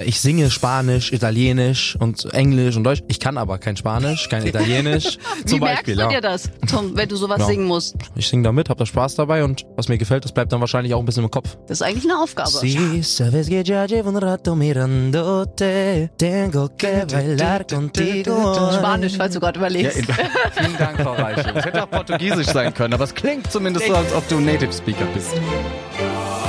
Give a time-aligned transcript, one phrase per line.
[0.00, 3.04] Ich singe Spanisch, Italienisch und Englisch und Deutsch.
[3.06, 5.18] Ich kann aber kein Spanisch, kein Italienisch.
[5.46, 7.46] Wie merkst du dir das, Tom, wenn du sowas Ja.
[7.46, 7.94] singen musst?
[8.16, 10.58] Ich singe da mit, hab da Spaß dabei und was mir gefällt, das bleibt dann
[10.60, 11.56] wahrscheinlich auch ein bisschen im Kopf.
[11.68, 12.50] Das ist eigentlich eine Aufgabe.
[12.50, 18.72] Si sabes que ya llevo un rato mirándote, tengo que bailar contigo.
[18.72, 19.96] Spanisch, falls du gerade Ja, überlegst.
[19.98, 20.06] in,
[20.56, 21.52] vielen Dank, Frau Reichel.
[21.56, 24.72] Es hätte auch Portugiesisch sein können, aber es klingt zumindest so, als ob du Native
[24.72, 25.34] Speaker bist.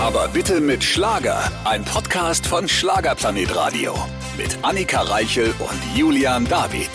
[0.05, 1.51] Aber bitte mit Schlager.
[1.63, 3.95] Ein Podcast von Schlagerplanet Radio.
[4.37, 6.91] Mit Annika Reichel und Julian David.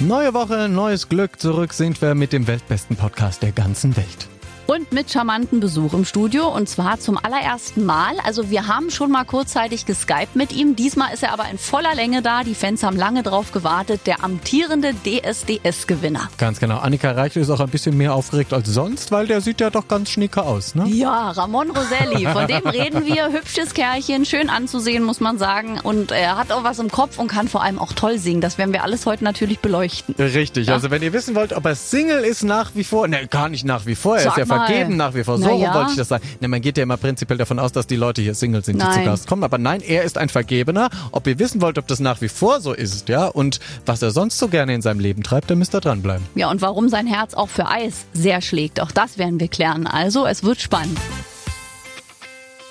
[0.00, 1.40] Neue Woche, neues Glück.
[1.40, 4.28] Zurück sind wir mit dem weltbesten Podcast der ganzen Welt.
[4.72, 8.14] Und mit charmanten Besuch im Studio und zwar zum allerersten Mal.
[8.24, 10.76] Also wir haben schon mal kurzzeitig geskypt mit ihm.
[10.76, 12.42] Diesmal ist er aber in voller Länge da.
[12.42, 14.06] Die Fans haben lange drauf gewartet.
[14.06, 16.30] Der amtierende DSDS-Gewinner.
[16.38, 16.78] Ganz genau.
[16.78, 19.88] Annika Reichel ist auch ein bisschen mehr aufgeregt als sonst, weil der sieht ja doch
[19.88, 20.88] ganz schnieke aus, ne?
[20.88, 23.30] Ja, Ramon Roselli, von dem reden wir.
[23.30, 25.80] Hübsches Kerlchen, schön anzusehen, muss man sagen.
[25.82, 28.40] Und er hat auch was im Kopf und kann vor allem auch toll singen.
[28.40, 30.14] Das werden wir alles heute natürlich beleuchten.
[30.18, 33.50] Richtig, also wenn ihr wissen wollt, ob er Single ist nach wie vor, ne, gar
[33.50, 34.61] nicht nach wie vor, er Sag ist ja mal.
[34.66, 35.74] Vergeben nach wie vor, so ja.
[35.74, 36.24] wollte ich das sagen.
[36.40, 38.86] Ne, man geht ja immer prinzipiell davon aus, dass die Leute hier Single sind, die
[38.86, 39.04] zu Nein.
[39.04, 40.90] Gast kommen, aber nein, er ist ein Vergebener.
[41.10, 44.10] Ob ihr wissen wollt, ob das nach wie vor so ist, ja, und was er
[44.10, 46.26] sonst so gerne in seinem Leben treibt, dann müsst ihr dranbleiben.
[46.34, 49.86] Ja, und warum sein Herz auch für Eis sehr schlägt, auch das werden wir klären.
[49.86, 50.98] Also, es wird spannend.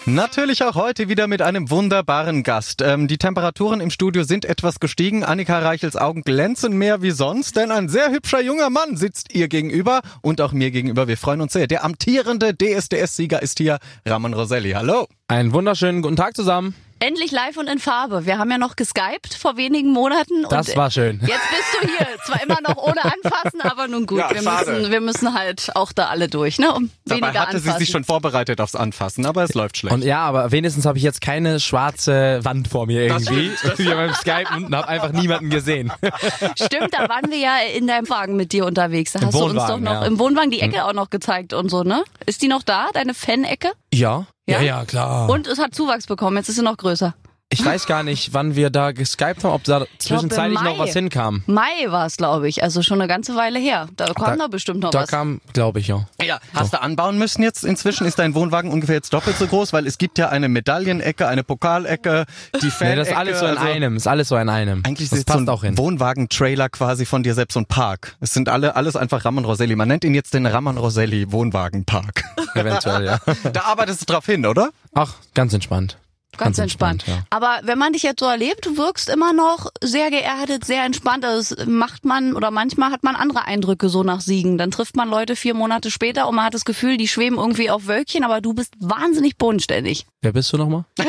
[0.08, 2.82] Natürlich auch heute wieder mit einem wunderbaren Gast.
[2.82, 5.24] Ähm, die Temperaturen im Studio sind etwas gestiegen.
[5.24, 9.48] Annika Reichels Augen glänzen mehr wie sonst, denn ein sehr hübscher junger Mann sitzt ihr
[9.48, 11.08] gegenüber und auch mir gegenüber.
[11.08, 11.68] Wir freuen uns sehr.
[11.68, 14.72] Der amtierende DSDS-Sieger ist hier, Ramon Roselli.
[14.72, 15.08] Hallo.
[15.28, 16.74] Einen wunderschönen guten Tag zusammen.
[17.02, 18.28] Endlich live und in Farbe.
[18.28, 20.46] Wir haben ja noch geskypt vor wenigen Monaten.
[20.52, 21.20] Das war schön.
[21.22, 22.08] Jetzt bist du hier.
[22.28, 24.20] Zwar immer noch ohne anfassen, aber nun gut.
[24.20, 24.72] Ja, wir, schade.
[24.74, 26.72] müssen, wir müssen halt auch da alle durch, ne?
[26.72, 27.72] Um Dabei weniger hatte anfassen.
[27.80, 29.96] sie sich schon vorbereitet aufs Anfassen, aber es läuft schlecht.
[29.96, 33.50] Und ja, aber wenigstens habe ich jetzt keine schwarze Wand vor mir irgendwie.
[33.78, 35.92] Wie beim Skype und habe einfach niemanden gesehen.
[36.56, 39.14] Stimmt, da waren wir ja in deinem Wagen mit dir unterwegs.
[39.14, 40.06] Da Im hast du uns doch Wohnwagen, noch ja.
[40.06, 42.04] im Wohnwagen die Ecke auch noch gezeigt und so, ne?
[42.28, 43.72] Ist die noch da, deine Fan-Ecke?
[43.92, 44.28] Ja.
[44.52, 44.62] Ja?
[44.62, 45.30] Ja, ja, klar.
[45.30, 47.14] Und es hat Zuwachs bekommen, jetzt ist sie noch größer.
[47.54, 50.94] Ich weiß gar nicht, wann wir da geskypt haben, ob da zwischenzeitlich im noch was
[50.94, 51.44] hinkam.
[51.48, 52.64] Mai war es, glaube ich.
[52.64, 53.90] Also schon eine ganze Weile her.
[53.98, 55.10] Da kam da, bestimmt noch Da was.
[55.10, 56.08] kam, glaube ich, ja.
[56.24, 57.66] ja, hast du anbauen müssen jetzt?
[57.66, 61.28] Inzwischen ist dein Wohnwagen ungefähr jetzt doppelt so groß, weil es gibt ja eine Medaillenecke,
[61.28, 62.26] eine Pokalecke,
[62.62, 63.98] die Fan Nee, das ist alles so in also einem.
[63.98, 64.84] Ist alles so in einem.
[64.86, 65.78] Eigentlich das ist passt so ein hin.
[65.78, 68.16] Wohnwagen-Trailer quasi von dir selbst so ein Park.
[68.22, 69.76] Es sind alle alles einfach Ramon Roselli.
[69.76, 72.24] Man nennt ihn jetzt den Ramon Roselli Wohnwagenpark.
[72.56, 73.20] Eventuell, ja.
[73.52, 74.70] da arbeitest du drauf hin, oder?
[74.94, 75.98] Ach, ganz entspannt.
[76.38, 77.04] Ganz entspannt.
[77.08, 77.20] ja.
[77.30, 81.26] Aber wenn man dich jetzt so erlebt, du wirkst immer noch sehr geerdet, sehr entspannt.
[81.26, 84.58] Also Das macht man oder manchmal hat man andere Eindrücke so nach Siegen.
[84.58, 87.70] Dann trifft man Leute vier Monate später und man hat das Gefühl, die schweben irgendwie
[87.70, 90.06] auf Wölkchen, aber du bist wahnsinnig bodenständig.
[90.22, 90.86] Wer bist du nochmal?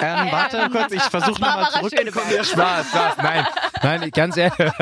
[0.00, 1.94] Ähm, warte kurz, ich versuche nochmal Barbara zurück.
[1.96, 2.36] Schöneberger.
[2.36, 3.16] Ja, Spaß, Spaß.
[3.18, 3.46] Nein,
[3.82, 4.58] nein, ganz ehrlich.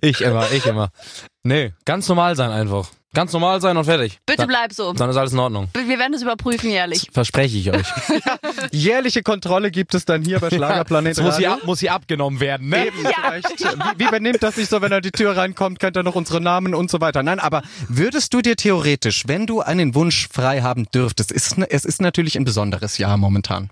[0.00, 0.90] ich immer, ich immer.
[1.42, 2.88] Nee, ganz normal sein einfach.
[3.14, 4.18] Ganz normal sein und fertig.
[4.26, 4.92] Bitte dann, bleib so.
[4.92, 5.68] Dann ist alles in Ordnung.
[5.72, 7.08] Wir werden es überprüfen jährlich.
[7.10, 7.86] Verspreche ich euch.
[8.70, 11.62] Jährliche Kontrolle gibt es dann hier bei Schlagerplanet Das muss hier, Radio.
[11.62, 12.86] ab, muss hier abgenommen werden, ne?
[12.88, 13.48] Eben, vielleicht.
[13.60, 16.40] Wie, wie benimmt das sich so, wenn er die Tür reinkommt, kennt er noch unsere
[16.42, 17.22] Namen und so weiter.
[17.22, 21.84] Nein, aber würdest du dir theoretisch, wenn du einen Wunsch frei haben dürftest, ist, es
[21.86, 23.70] ist natürlich ein besonderes Jahr momentan.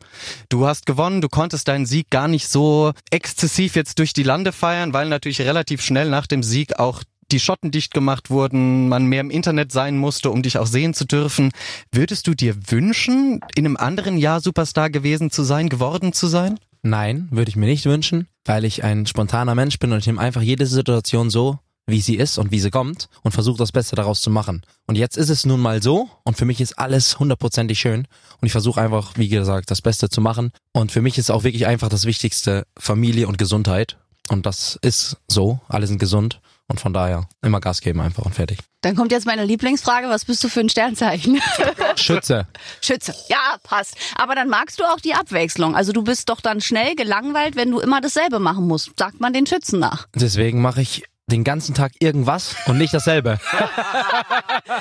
[0.49, 4.53] Du hast gewonnen, du konntest deinen Sieg gar nicht so exzessiv jetzt durch die Lande
[4.53, 7.03] feiern, weil natürlich relativ schnell nach dem Sieg auch
[7.33, 10.95] die Schotten dicht gemacht wurden, man mehr im Internet sein musste, um dich auch sehen
[10.95, 11.51] zu dürfen.
[11.93, 16.59] Würdest du dir wünschen, in einem anderen Jahr Superstar gewesen zu sein, geworden zu sein?
[16.83, 20.21] Nein, würde ich mir nicht wünschen, weil ich ein spontaner Mensch bin und ich nehme
[20.21, 23.97] einfach jede Situation so, wie sie ist und wie sie kommt und versuche das Beste
[23.97, 24.63] daraus zu machen.
[24.87, 28.07] Und jetzt ist es nun mal so und für mich ist alles hundertprozentig schön
[28.41, 30.53] und ich versuche einfach, wie gesagt, das Beste zu machen.
[30.73, 33.99] Und für mich ist auch wirklich einfach das Wichtigste Familie und Gesundheit.
[34.29, 38.35] Und das ist so, alle sind gesund und von daher immer Gas geben einfach und
[38.35, 38.59] fertig.
[38.83, 41.41] Dann kommt jetzt meine Lieblingsfrage, was bist du für ein Sternzeichen?
[41.97, 42.47] Schütze.
[42.81, 43.15] Schütze.
[43.29, 43.97] Ja, passt.
[44.17, 45.75] Aber dann magst du auch die Abwechslung.
[45.77, 48.91] Also du bist doch dann schnell gelangweilt, wenn du immer dasselbe machen musst.
[48.99, 50.07] Sagt man den Schützen nach.
[50.15, 53.41] Deswegen mache ich den ganzen Tag irgendwas und nicht dasselbe.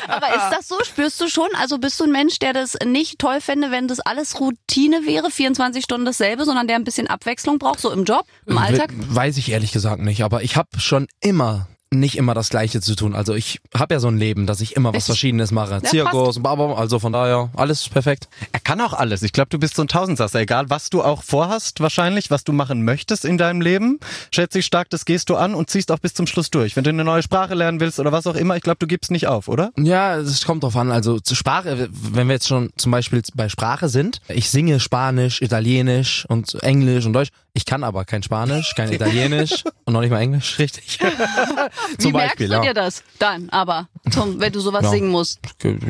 [0.07, 0.75] Aber ist das so?
[0.83, 1.47] Spürst du schon?
[1.59, 5.31] Also bist du ein Mensch, der das nicht toll fände, wenn das alles Routine wäre,
[5.31, 8.91] 24 Stunden dasselbe, sondern der ein bisschen Abwechslung braucht, so im Job, im Alltag?
[8.91, 11.67] We- Weiß ich ehrlich gesagt nicht, aber ich habe schon immer
[11.99, 13.15] nicht immer das Gleiche zu tun.
[13.15, 15.05] Also ich habe ja so ein Leben, dass ich immer was.
[15.05, 15.75] Verschiedenes mache.
[15.75, 18.27] Ja, Zirkus, Baba, also von daher alles perfekt.
[18.51, 19.21] Er kann auch alles.
[19.23, 20.39] Ich glaube, du bist so ein Tausendsasser.
[20.39, 23.99] Egal, was du auch vorhast, wahrscheinlich, was du machen möchtest in deinem Leben,
[24.31, 26.75] schätze ich stark, das gehst du an und ziehst auch bis zum Schluss durch.
[26.75, 29.11] Wenn du eine neue Sprache lernen willst oder was auch immer, ich glaube, du gibst
[29.11, 29.71] nicht auf, oder?
[29.77, 30.91] Ja, es kommt drauf an.
[30.91, 35.41] Also zur Sprache, wenn wir jetzt schon zum Beispiel bei Sprache sind, ich singe Spanisch,
[35.41, 37.29] Italienisch und Englisch und Deutsch.
[37.57, 40.99] Ich kann aber kein Spanisch, kein Italienisch und noch nicht mal Englisch, richtig.
[40.99, 42.61] Wie zum merkst Beispiel, du ja.
[42.61, 44.89] dir das dann aber, zum, wenn du sowas Ja.
[44.91, 45.39] singen musst?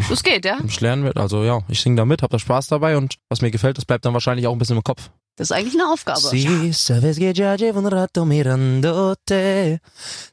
[0.10, 0.60] Das geht, ja?
[0.66, 3.42] ich lernen wird, also ja, ich singe da mit, hab da Spaß dabei und was
[3.42, 5.10] mir gefällt, das bleibt dann wahrscheinlich auch ein bisschen im Kopf.
[5.38, 6.20] Das ist eigentlich eine Aufgabe.
[6.22, 9.82] Si sabes que ya llevo un rato mirándote,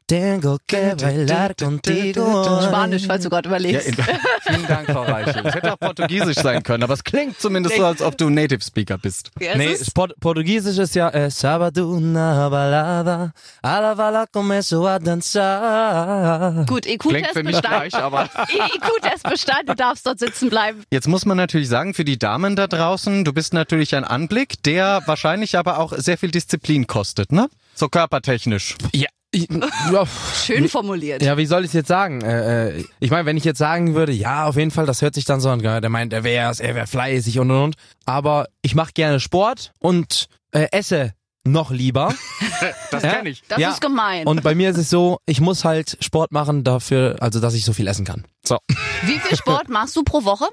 [0.06, 2.60] tengo que bailar contigo.
[2.62, 3.88] Spanisch, falls du gerade überlegst.
[4.46, 5.44] vielen Dank, Frau Reichel.
[5.44, 8.60] Es hätte auch Portugiesisch sein können, aber es klingt zumindest so, als ob du Native
[8.62, 9.30] Speaker bist.
[9.40, 13.32] Ja, es Nee, ist- Port Portugiesisch ist ja äh, Sábado una balada,
[13.62, 16.64] a la bala começo a dançar.
[16.66, 17.88] Gut, Klingt IQ-Test für mich bestanden.
[17.90, 18.24] gleich, aber...
[18.76, 20.84] IQ-Test bestanden, du darfst dort sitzen bleiben.
[20.90, 24.62] Jetzt muss man natürlich sagen, für die Damen da draußen, du bist natürlich ein Anblick,
[24.62, 27.48] der wahrscheinlich aber auch sehr viel Disziplin kostet, ne?
[27.74, 28.76] So körpertechnisch.
[28.94, 29.48] Ja, ich,
[29.90, 30.04] ja,
[30.44, 31.22] Schön formuliert.
[31.22, 32.20] ja, wie soll ich es jetzt sagen?
[32.20, 35.14] Äh, äh, ich meine, wenn ich jetzt sagen würde, ja, auf jeden Fall, das hört
[35.14, 37.74] sich dann so an, der meint, er wär's, er wär fleißig und und und.
[38.04, 41.12] Aber ich mache gerne Sport und äh, esse
[41.44, 42.14] noch lieber.
[42.92, 43.14] Das Ja?
[43.14, 43.42] kenn ich.
[43.48, 43.70] Das Ja.
[43.70, 44.26] ist gemein.
[44.26, 47.64] Und bei mir ist es so, ich muss halt Sport machen dafür, also dass ich
[47.64, 48.24] so viel essen kann.
[48.46, 48.58] So.
[49.02, 50.44] Wie viel Sport machst du pro Woche?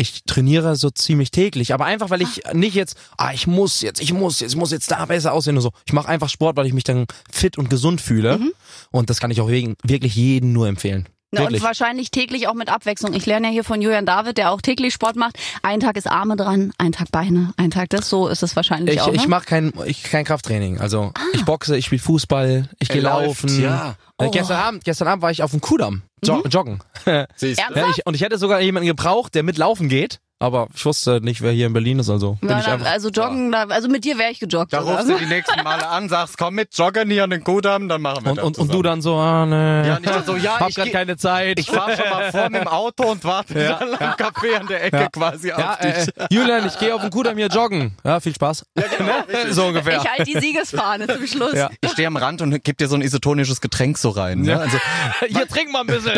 [0.00, 4.00] Ich trainiere so ziemlich täglich, aber einfach, weil ich nicht jetzt, ah, ich muss jetzt,
[4.00, 5.72] ich muss jetzt, ich muss jetzt da besser aussehen und so.
[5.86, 8.38] Ich mache einfach Sport, weil ich mich dann fit und gesund fühle.
[8.92, 11.08] Und das kann ich auch wegen, wirklich jedem nur empfehlen.
[11.34, 13.12] Ja, und wahrscheinlich täglich auch mit Abwechslung.
[13.12, 15.38] Ich lerne ja hier von Julian David, der auch täglich Sport macht.
[15.62, 18.08] Ein Tag ist Arme dran, ein Tag Beine, ein Tag das.
[18.08, 19.12] So ist es wahrscheinlich Ich, auch.
[19.12, 19.28] ich ne?
[19.28, 20.78] mache kein, ich, kein Krafttraining.
[20.80, 23.62] Also ich boxe, ich spiele Fußball, ich gehe läuft, laufen.
[23.62, 23.90] ja.
[23.90, 24.30] Äh, Oh.
[24.32, 26.80] Gestern Abend, gestern Abend war ich auf dem Kudamm jo joggen.
[27.36, 27.76] Siehst Ernsthaft?
[27.76, 30.18] Ja, ich, und ich hätte sogar jemanden gebraucht, der mitlaufen geht.
[30.40, 32.86] Aber ich wusste nicht, wer hier in Berlin ist, also bin Ja, ich einfach.
[32.86, 34.72] also joggen, da, also mit dir wäre ich gejoggt.
[34.72, 37.88] Da rufst du die nächsten Male an, sagst, komm mit, joggen hier an den Kudamm,
[37.88, 39.82] dann machen wir Und, das und, und du dann so, ah, ne.
[39.84, 41.58] Ja, nicht so, ja, hab ich grad keine Zeit.
[41.58, 44.84] Ich fahr schon mal vor mit dem Auto und warte dann am Café an der
[44.84, 45.08] Ecke Ja.
[45.08, 45.90] quasi ja, auf dich.
[46.16, 47.96] äh, Julian, ich gehe auf den Kudamm hier joggen.
[48.04, 48.64] Ja, viel Spaß.
[48.76, 48.84] Ne?
[49.50, 49.98] so ungefähr.
[50.00, 51.54] Ich halte die Siegesfahne zum Schluss.
[51.54, 51.68] Ja.
[51.80, 54.42] Ich stehe am Rand und geb dir so ein isotonisches Getränk so rein.
[54.42, 54.52] Ne?
[54.52, 54.58] Ja.
[54.58, 54.78] Also,
[55.28, 56.12] Hier trink mal ein bisschen.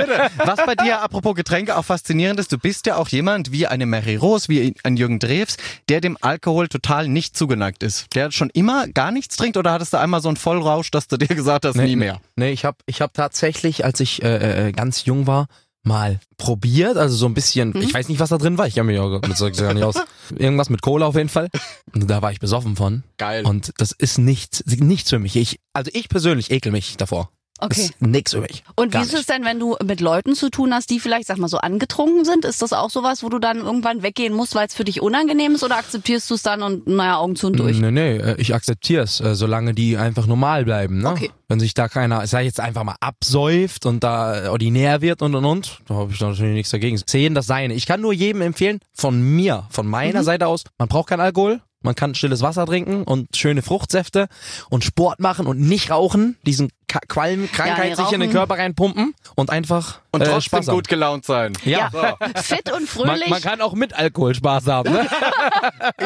[0.45, 3.87] was bei dir, apropos Getränke, auch faszinierend ist, du bist ja auch jemand wie eine
[3.87, 5.57] Mary Rose, wie ein Jürgen Drews,
[5.89, 8.07] der dem Alkohol total nicht zugeneigt ist.
[8.15, 11.17] Der schon immer gar nichts trinkt oder hattest du einmal so einen Vollrausch, dass du
[11.17, 12.21] dir gesagt hast, nie mehr?
[12.37, 15.47] Nee, ich habe ich hab tatsächlich, als ich äh, äh, ganz jung war,
[15.83, 18.93] mal probiert, also so ein bisschen, ich weiß nicht, was da drin war, ich kenne
[18.93, 19.97] mich auch mit so gar nicht aus.
[20.37, 21.49] Irgendwas mit Cola auf jeden Fall.
[21.95, 23.03] Und da war ich besoffen von.
[23.19, 23.45] Geil.
[23.45, 25.37] Und das ist nichts, nichts für mich.
[25.37, 27.31] Ich, also ich persönlich ekel mich davor.
[27.61, 27.81] Okay.
[27.83, 28.65] ist nix für mich.
[28.77, 31.39] Und wie ist es denn, wenn du mit Leuten zu tun hast, die vielleicht, sag
[31.39, 32.45] mal, so angetrunken sind?
[32.45, 35.55] Ist das auch sowas, wo du dann irgendwann weggehen musst, weil es für dich unangenehm
[35.55, 37.79] ist oder akzeptierst du es dann und naja, Augen zu und durch?
[37.79, 40.99] Nee, nee, äh, ich akzeptiere es, äh, solange die einfach normal bleiben.
[40.99, 41.11] Ne?
[41.11, 41.31] Okay.
[41.49, 45.35] Wenn sich da keiner, sag ich jetzt einfach mal, absäuft und da ordinär wird und
[45.35, 47.01] und und, da habe ich natürlich nichts dagegen.
[47.07, 47.75] Sehen das Seine.
[47.75, 51.61] Ich kann nur jedem empfehlen, von mir, von meiner Seite aus, man braucht keinen Alkohol,
[51.83, 54.29] man kann stilles Wasser trinken und schöne Fruchtsäfte
[54.69, 59.15] und Sport machen und nicht rauchen, diesen Ka Qualm, Krankheit sich in den Körper reinpumpen
[59.37, 60.75] und einfach Und äh, trotzdem Spaß haben.
[60.75, 61.53] gut gelaunt sein.
[61.65, 61.91] Ja.
[62.37, 63.29] Fit und Man, fröhlich.
[63.31, 64.93] man kann auch mit Alkohol Spaß haben.
[64.93, 65.07] Ne?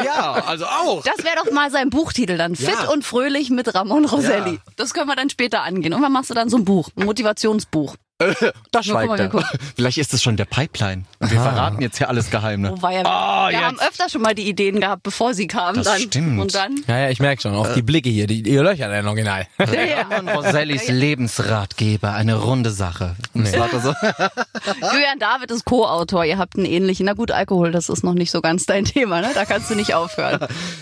[0.03, 1.03] Ja, also auch.
[1.03, 2.55] das wäre doch mal sein Buchtitel dann.
[2.55, 2.89] Fit Ja.
[2.91, 4.53] und fröhlich mit Ramon Roselli.
[4.53, 4.59] Ja.
[4.75, 5.93] Das können wir dann später angehen.
[5.93, 6.89] Und wann machst du dann so ein Buch?
[6.95, 7.95] Ein Motivationsbuch.
[8.19, 9.59] Da Nur guck schweigt mal, er.
[9.75, 11.03] Vielleicht ist es schon der Pipeline.
[11.19, 12.71] Und wir verraten jetzt hier alles Geheime.
[12.71, 13.61] Wobei ja, Oh, wir jetzt.
[13.63, 15.75] haben öfter schon mal die Ideen gehabt, bevor sie kamen.
[15.77, 15.99] Das dann.
[15.99, 16.39] stimmt.
[16.39, 16.81] Und dann.
[16.87, 19.47] Ja, ja, ich merke schon, auf die Blicke hier, die, die Löcher dann original.
[19.59, 23.15] Ramon Rosellis Lebensratgeber, eine runde Sache.
[23.33, 23.89] Und war so,
[24.93, 27.05] Julian David ist Co-Autor, ihr habt einen ähnlichen.
[27.07, 29.31] Na gut, Alkohol, das ist noch nicht so ganz dein Thema, ne?
[29.33, 30.39] Da kannst du nicht aufhören.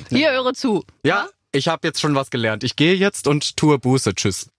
[0.09, 0.83] Hier, höre zu.
[1.03, 2.63] ja, ich habe jetzt schon was gelernt.
[2.63, 4.15] Ich gehe jetzt und tue Buße.
[4.15, 4.49] Tschüss.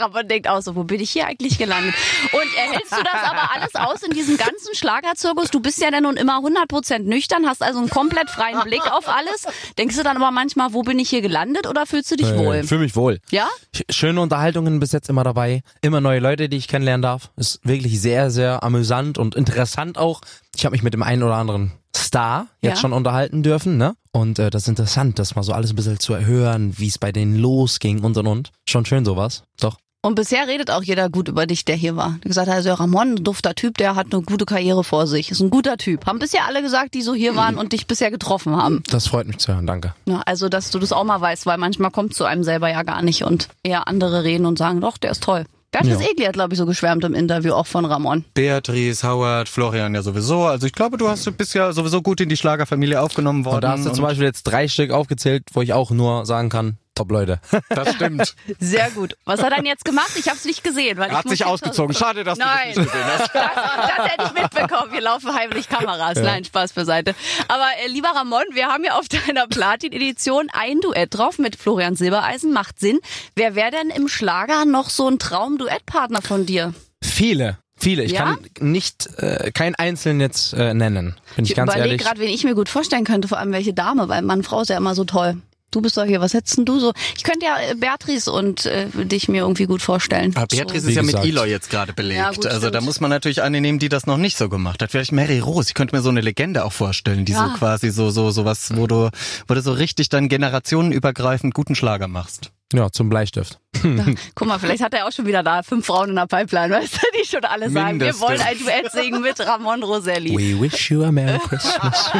[0.00, 1.94] Ramon denkt auch so, wo bin ich hier eigentlich gelandet?
[2.32, 5.50] Und erhältst du das aber alles aus in diesem ganzen Schlagerzirkus?
[5.50, 9.08] Du bist ja dann nun immer 100% nüchtern, hast also einen komplett freien Blick auf
[9.08, 9.46] alles.
[9.78, 12.62] Denkst du dann aber manchmal, wo bin ich hier gelandet oder fühlst du dich wohl?
[12.64, 13.20] Fühle mich wohl.
[13.30, 13.48] Ja?
[13.74, 15.62] Sch- Schöne Unterhaltungen bis jetzt immer dabei.
[15.82, 17.30] Immer neue Leute, die ich kennenlernen darf.
[17.36, 20.20] Ist wirklich sehr, sehr amüsant und interessant auch.
[20.56, 22.80] Ich habe mich mit dem einen oder anderen Star jetzt Ja.
[22.80, 23.94] schon unterhalten dürfen, ne?
[24.12, 26.98] Und äh, das ist interessant, das mal so alles ein bisschen zu hören, wie es
[26.98, 28.50] bei denen losging und und und.
[28.68, 29.44] Schon schön sowas.
[29.60, 29.76] Doch.
[30.02, 32.16] Und bisher redet auch jeder gut über dich, der hier war.
[32.24, 35.30] Der gesagt hat, also Ramon, ein dufter Typ, der hat eine gute Karriere vor sich.
[35.30, 36.06] Ist ein guter Typ.
[36.06, 38.82] Haben bisher alle gesagt, die so hier waren und dich bisher getroffen haben.
[38.88, 39.94] Das freut mich zu hören, danke.
[40.06, 42.82] Ja, also, dass du das auch mal weißt, weil manchmal kommt zu einem selber ja
[42.82, 45.44] gar nicht und eher andere reden und sagen, doch, der ist toll.
[45.70, 46.08] Beatrice Ja.
[46.10, 48.24] Egli hat, glaube ich, so geschwärmt im Interview auch von Ramon.
[48.32, 50.44] Beatrice, Howard, Florian ja sowieso.
[50.44, 53.56] Also ich glaube, du hast du bist ja sowieso gut in die Schlagerfamilie aufgenommen worden.
[53.56, 56.48] Und da hast du zum Beispiel jetzt drei Stück aufgezählt, wo ich auch nur sagen
[56.48, 57.40] kann, top Leute.
[57.70, 58.34] das stimmt.
[58.58, 59.16] Sehr gut.
[59.24, 60.10] Was hat er denn jetzt gemacht?
[60.16, 60.98] Ich habe es nicht gesehen.
[60.98, 61.94] Weil Er ich hat muss sich ausgezogen.
[61.94, 63.20] Schade, dass Nein, du das nicht gesehen hast.
[63.34, 64.92] das, das hätte ich mitbekommen.
[64.92, 66.18] Wir laufen heimlich Kameras.
[66.18, 67.14] Nein, Spaß beiseite.
[67.48, 71.96] Aber äh, lieber Ramon, wir haben ja auf deiner Platin-Edition ein Duett drauf mit Florian
[71.96, 72.52] Silbereisen.
[72.52, 72.98] Macht Sinn.
[73.34, 76.74] Wer wäre denn im Schlager noch so ein Traum-Duettpartner von dir?
[77.02, 77.58] Viele.
[77.78, 78.04] Viele.
[78.04, 78.24] Ich Ja?
[78.24, 81.16] kann nicht, äh, keinen einzelnen jetzt äh, nennen.
[81.36, 83.72] Bin ich, Ich ganz überlege gerade, wen ich mir gut vorstellen könnte, vor allem welche
[83.72, 85.38] Dame, weil Mann, Frau ist ja immer so toll.
[85.70, 86.92] Du bist doch hier, was hättest denn du so?
[87.16, 90.32] Ich könnte ja äh, Beatrice und äh, dich mir irgendwie gut vorstellen.
[90.36, 90.88] Aber Beatrice so.
[90.88, 91.14] ist ja mit.
[91.14, 92.18] Eloy jetzt gerade belegt.
[92.18, 92.86] Ja, gut, also da stimmt.
[92.86, 94.90] muss man natürlich eine nehmen, die das noch nicht so gemacht hat.
[94.90, 95.68] Vielleicht Mary Rose.
[95.68, 97.48] Ich könnte mir so eine Legende auch vorstellen, die Ja.
[97.48, 99.10] so quasi so so sowas, wo du
[99.46, 102.50] wo du so richtig dann generationenübergreifend guten Schlager machst.
[102.72, 103.58] Ja, zum Bleistift.
[104.34, 106.94] Guck mal, vielleicht hat er auch schon wieder da fünf Frauen in der Pipeline, weißt
[106.94, 108.20] du, die schon alle sagen, wir Mindestens.
[108.20, 110.36] wollen ein Duett singen mit Ramon Roselli.
[110.36, 112.10] We wish you a Merry Christmas.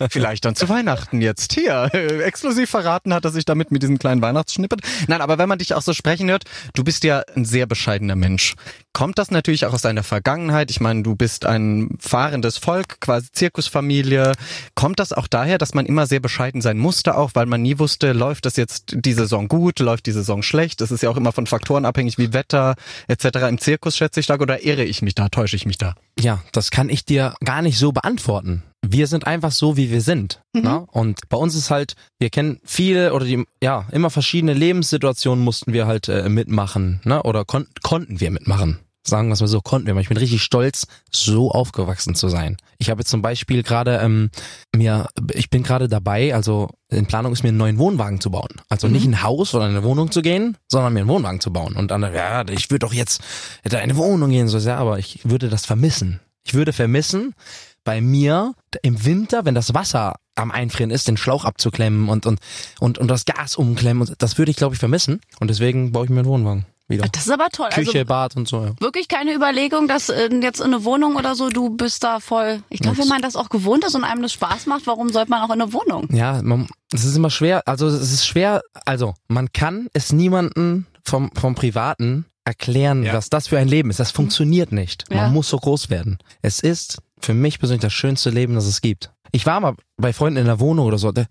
[0.10, 1.52] Vielleicht dann zu Weihnachten jetzt.
[1.52, 4.80] Hier, äh, exklusiv verraten hat er sich damit mit diesem kleinen Weihnachtsschnippet.
[5.08, 6.44] Nein, aber wenn man dich auch so sprechen hört,
[6.74, 8.54] du bist ja ein sehr bescheidener Mensch.
[8.92, 10.70] Kommt das natürlich auch aus deiner Vergangenheit?
[10.70, 14.32] Ich meine, du bist ein fahrendes Volk, quasi Zirkusfamilie.
[14.74, 17.78] Kommt das auch daher, dass man immer sehr bescheiden sein musste, auch weil man nie
[17.78, 20.80] wusste, läuft das jetzt die Saison gut, läuft die Saison schlecht?
[20.80, 22.74] Es ist ja auch immer von Faktoren abhängig wie Wetter
[23.06, 23.26] etc.
[23.48, 25.94] Im Zirkus schätze ich stark oder irre ich mich da, täusche ich mich da?
[26.22, 28.62] Ja, das kann ich dir gar nicht so beantworten.
[28.86, 30.40] Wir sind einfach so, wie wir sind.
[30.52, 30.86] Ne?
[30.90, 35.72] Und bei uns ist halt, wir kennen viele oder die, ja, immer verschiedene Lebenssituationen mussten
[35.72, 37.22] wir halt äh, mitmachen, ne?
[37.22, 38.78] Oder kon konnten wir mitmachen.
[39.10, 39.94] Sagen wir es mal so, konnten wir.
[39.94, 40.00] mal.
[40.00, 42.56] Ich bin richtig stolz, so aufgewachsen zu sein.
[42.78, 44.30] Ich habe jetzt zum Beispiel gerade ähm,
[44.74, 48.60] mir, ich bin gerade dabei, also in Planung ist mir einen neuen Wohnwagen zu bauen.
[48.68, 51.74] Also nicht ein Haus oder eine Wohnung zu gehen, sondern mir einen Wohnwagen zu bauen.
[51.74, 53.20] Und dann, ja, ich würde doch jetzt
[53.64, 56.20] in eine Wohnung gehen, so ja, aber ich würde das vermissen.
[56.44, 57.34] Ich würde vermissen,
[57.82, 62.38] bei mir im Winter, wenn das Wasser am Einfrieren ist, den Schlauch abzuklemmen und, und,
[62.78, 64.06] und, und das Gas umklemmen.
[64.06, 65.20] Und das würde ich, glaube ich, vermissen.
[65.40, 67.06] Und deswegen baue ich mir einen Wohnwagen wieder.
[67.10, 67.70] Das ist aber toll.
[67.70, 68.72] Küche, also Bad und so, ja.
[68.80, 72.62] wirklich keine Überlegung, dass äh, jetzt in eine Wohnung oder so, du bist da voll.
[72.68, 75.30] Ich glaube, wenn man das auch gewohnt ist und einem das Spaß macht, warum sollte
[75.30, 76.06] man auch in eine Wohnung?
[76.12, 80.86] Ja, man, es ist immer schwer, also es ist schwer, also man kann es niemanden
[81.04, 83.14] vom, vom Privaten erklären, Ja.
[83.14, 84.00] was das für ein Leben ist.
[84.00, 85.04] Das funktioniert nicht.
[85.10, 85.22] Ja.
[85.22, 86.18] Man muss so groß werden.
[86.42, 89.10] Es ist für mich persönlich das schönste Leben, das es gibt.
[89.32, 91.12] Ich war mal bei Freunden in der Wohnung oder so.
[91.12, 91.26] Da,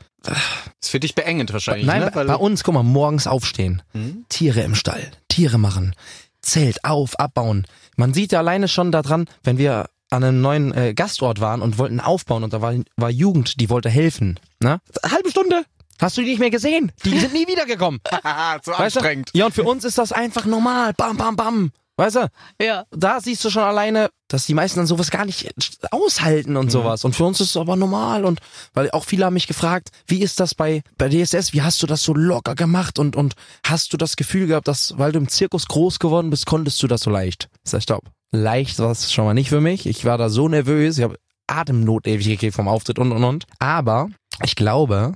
[0.82, 2.12] Ist für dich beengend wahrscheinlich, Nein, ne?
[2.14, 4.26] bei, bei uns, guck mal, morgens aufstehen, Hm?
[4.30, 5.96] Tiere im Stall, Tiere machen,
[6.42, 7.66] Zelt auf, abbauen.
[7.96, 11.78] Man sieht ja alleine schon daran, wenn wir an einem neuen äh, Gastort waren und
[11.78, 14.38] wollten aufbauen und da war, war Jugend, die wollte helfen.
[14.62, 14.82] Ne?
[15.02, 15.64] Halbe Stunde.
[16.02, 16.92] Hast du die nicht mehr gesehen?
[17.06, 18.02] Die sind nie wiedergekommen.
[18.12, 19.00] Haha, zu Weißt du?
[19.00, 19.30] anstrengend.
[19.34, 20.92] Ja, und für uns ist das einfach normal.
[20.94, 21.72] Bam, bam, bam.
[22.00, 22.30] Weißt du?
[22.62, 22.86] Ja.
[22.92, 25.54] Da siehst du schon alleine, dass die meisten dann sowas gar nicht
[25.92, 27.04] aushalten und sowas.
[27.04, 28.24] Und für uns ist es aber normal.
[28.24, 28.40] Und
[28.74, 31.52] weil auch viele haben mich gefragt, wie ist das bei, bei DSS?
[31.52, 33.00] Wie hast du das so locker gemacht?
[33.00, 36.46] Und, und hast du das Gefühl gehabt, dass, weil du im Zirkus groß geworden bist,
[36.46, 37.50] konntest du das so leicht?
[37.66, 38.06] Ich sag, stopp.
[38.32, 39.86] Leicht war es schon mal nicht für mich.
[39.86, 41.00] Ich war da so nervös.
[41.00, 43.44] Ich habe Atemnot ewig gekriegt vom Auftritt und und und.
[43.60, 44.08] Aber
[44.42, 45.16] ich glaube,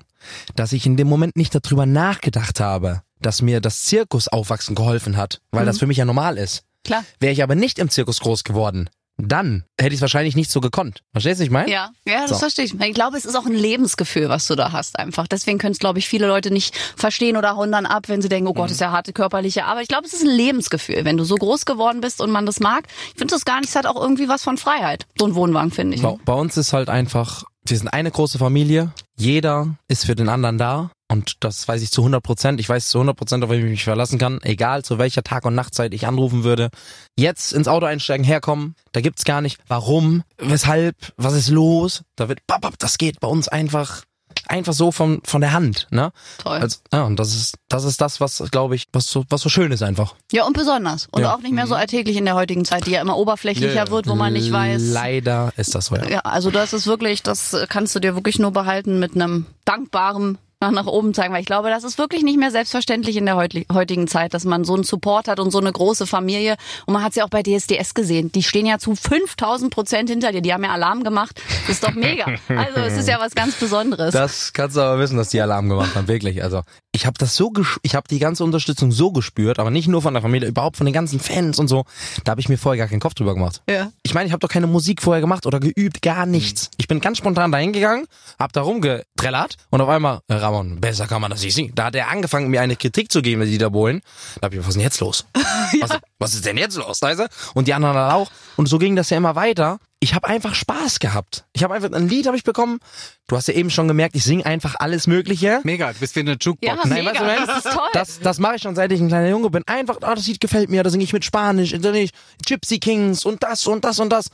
[0.58, 5.16] dass ich in dem Moment nicht darüber nachgedacht habe, dass mir das Zirkus aufwachsen geholfen
[5.16, 6.66] hat, weil das für mich ja normal ist.
[6.84, 7.04] Klar.
[7.20, 10.60] Wäre ich aber nicht im Zirkus groß geworden, dann hätte ich es wahrscheinlich nicht so
[10.60, 11.02] gekonnt.
[11.12, 11.70] Verstehst du, was ich meine?
[11.72, 12.36] Ja, ja, das So.
[12.38, 12.74] verstehe ich.
[12.74, 15.28] Ich glaube, es ist auch ein Lebensgefühl, was du da hast einfach.
[15.28, 18.30] Deswegen können es, glaube ich, viele Leute nicht verstehen oder hauen dann ab, wenn sie
[18.30, 19.84] denken, oh Gott, das ist ja harte körperliche Arbeit.
[19.84, 22.60] Ich glaube, es ist ein Lebensgefühl, wenn du so groß geworden bist und man das
[22.60, 22.86] mag.
[23.12, 25.06] Ich finde das gar nicht, es hat auch irgendwie was von Freiheit.
[25.20, 26.02] So ein Wohnwagen, finde ich.
[26.02, 30.28] Bei, bei uns ist halt einfach, wir sind eine große Familie, jeder ist für den
[30.28, 32.60] anderen da und das weiß ich zu 100 Prozent.
[32.60, 35.46] Ich weiß zu 100 Prozent, auf wen ich mich verlassen kann, egal zu welcher Tag-
[35.46, 36.70] und Nachtzeit ich anrufen würde.
[37.18, 42.02] Jetzt ins Auto einsteigen, herkommen, da gibt's gar nicht, warum, weshalb, was ist los.
[42.18, 44.04] Da wird, bap, bap, das geht bei uns einfach,
[44.48, 46.12] einfach so von, von der Hand, ne?
[46.40, 46.58] Toll.
[46.58, 49.50] Also, ja, und das ist, das ist das, was, glaube ich, was so, was so
[49.50, 50.16] schön ist einfach.
[50.32, 51.08] ja, und besonders.
[51.12, 51.36] Und Ja.
[51.36, 53.92] auch nicht mehr so alltäglich in der heutigen Zeit, die ja immer oberflächlicher Ja, ja.
[53.92, 54.82] wird, wo man nicht weiß.
[54.92, 56.08] Leider ist das so, ja.
[56.10, 60.40] Ja, also das ist wirklich, das kannst du dir wirklich nur behalten mit einem dankbaren
[60.64, 63.36] nach, nach oben zeigen, weil ich glaube, das ist wirklich nicht mehr selbstverständlich in der
[63.36, 66.56] heutigen Zeit, dass man so einen Support hat und so eine große Familie.
[66.86, 68.32] Und man hat es ja auch bei DSDS gesehen.
[68.32, 70.42] Die stehen ja zu 5000 Prozent hinter dir.
[70.42, 71.42] Die haben ja Alarm gemacht.
[71.68, 72.26] Das ist doch mega.
[72.48, 74.14] Also es ist ja was ganz Besonderes.
[74.14, 76.44] Das kannst du aber wissen, dass die Alarm gemacht haben, wirklich.
[76.44, 77.52] Also ich habe das so,
[77.82, 80.86] ich habe die ganze Unterstützung so gespürt, aber nicht nur von der Familie, überhaupt von
[80.86, 81.86] den ganzen Fans und so.
[82.24, 83.62] Da habe ich mir vorher gar keinen Kopf drüber gemacht.
[83.70, 83.92] ja.
[84.04, 86.70] Ich meine, ich habe doch keine Musik vorher gemacht oder geübt, gar nichts.
[86.78, 88.06] Ich bin ganz spontan dahin gegangen,
[88.38, 91.72] hab da rumgetrellert und auf einmal, äh, Ramon, besser kann man das nicht singen.
[91.76, 94.02] Da hat er angefangen, mir eine Kritik zu geben, Dieter Bohlen.
[94.40, 95.26] Da hab ich, was ist denn jetzt los?
[95.82, 97.28] was, was ist denn jetzt los, du?
[97.56, 98.30] Und die anderen auch.
[98.56, 99.80] Und so ging das ja immer weiter.
[100.00, 101.46] Ich habe einfach Spaß gehabt.
[101.54, 102.80] Ich habe einfach ein Lied habe ich bekommen.
[103.28, 105.62] Du hast ja eben schon gemerkt, ich singe einfach alles Mögliche.
[105.64, 106.62] Mega, du bist wie eine Jukebox.
[106.62, 107.90] Ja, Nein, mega, weißt du, das ist toll.
[107.94, 109.64] Das, das mache ich schon seit ich ein kleiner Junge bin.
[109.66, 112.12] Einfach, ah, das Lied gefällt mir, da singe ich mit Spanisch, Italienisch,
[112.46, 114.28] Gypsy Kings und das und das und das.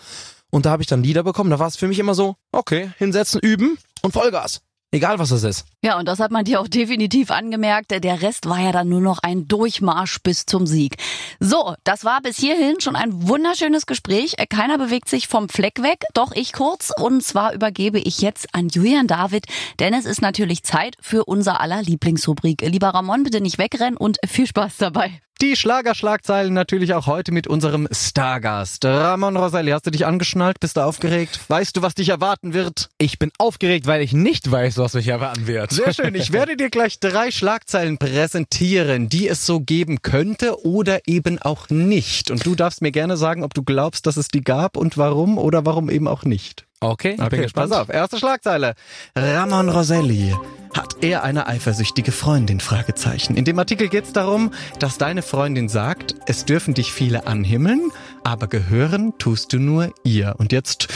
[0.49, 1.51] Und da habe ich dann Lieder bekommen.
[1.51, 4.61] Da war es für mich immer so, okay, hinsetzen, üben und Vollgas.
[4.91, 5.65] Egal was das ist.
[5.81, 7.91] Ja, und das hat man dir auch definitiv angemerkt.
[7.91, 10.97] Der Rest war ja dann nur noch ein Durchmarsch bis zum Sieg.
[11.39, 14.35] So, das war bis hierhin schon ein wunderschönes Gespräch.
[14.49, 16.91] Keiner bewegt sich vom Fleck weg, doch ich kurz.
[16.99, 19.45] Und zwar übergebe ich jetzt an Julian David,
[19.79, 22.59] denn es ist natürlich Zeit für unser aller Lieblingsrubrik.
[22.61, 25.21] Lieber Ramon, bitte nicht wegrennen und viel Spaß dabei.
[25.41, 28.83] Die Schlagerschlagzeilen natürlich auch heute mit unserem Stargast.
[28.83, 30.59] Ramon Roselli, hast du dich angeschnallt?
[30.59, 31.39] Bist du aufgeregt?
[31.47, 32.89] Weißt du, was dich erwarten wird?
[32.97, 35.68] Ich bin aufgeregt, weil ich nicht weiß, was mich erwarten wird.
[35.69, 36.15] Sehr schön.
[36.15, 41.69] Ich werde dir gleich drei Schlagzeilen präsentieren, die es so geben könnte oder eben auch
[41.69, 42.31] nicht.
[42.31, 45.37] Und du darfst mir gerne sagen, ob du glaubst, dass es die gab und warum
[45.37, 46.65] oder warum eben auch nicht.
[46.81, 47.71] Okay, ich Okay, bin gespannt.
[47.71, 47.89] pass auf.
[47.89, 48.73] Erste Schlagzeile.
[49.15, 50.33] Ramon Roselli.
[50.73, 52.59] Hat er eine eifersüchtige Freundin?
[52.59, 53.35] Fragezeichen.
[53.35, 57.91] In dem Artikel geht es darum, dass deine Freundin sagt, es dürfen dich viele anhimmeln,
[58.23, 60.35] aber gehören tust du nur ihr.
[60.37, 60.87] Und jetzt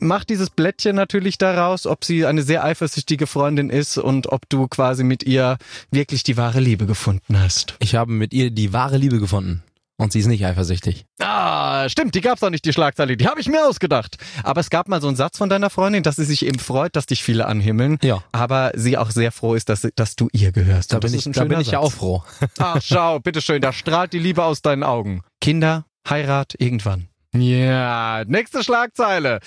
[0.00, 4.68] macht dieses Blättchen natürlich daraus, ob sie eine sehr eifersüchtige Freundin ist und ob du
[4.68, 5.58] quasi mit ihr
[5.90, 7.74] wirklich die wahre Liebe gefunden hast.
[7.80, 9.62] Ich habe mit ihr die wahre Liebe gefunden.
[9.98, 11.06] Und sie ist nicht eifersüchtig.
[11.20, 13.16] Ah, stimmt, die gab's auch nicht, die Schlagzeile.
[13.16, 14.18] Die habe ich mir ausgedacht.
[14.42, 16.96] Aber es gab mal so einen Satz von deiner Freundin, dass sie sich eben freut,
[16.96, 17.98] dass dich viele anhimmeln.
[18.02, 18.22] Ja.
[18.30, 20.92] Aber sie auch sehr froh ist, dass, dass du ihr gehörst.
[20.92, 22.22] Da bin ich, da bin ich ja auch froh.
[22.58, 25.22] Ach, schau, bitteschön, da strahlt die Liebe aus deinen Augen.
[25.40, 27.08] Kinder, Heirat, irgendwann.
[27.34, 29.40] Ja, nächste Schlagzeile.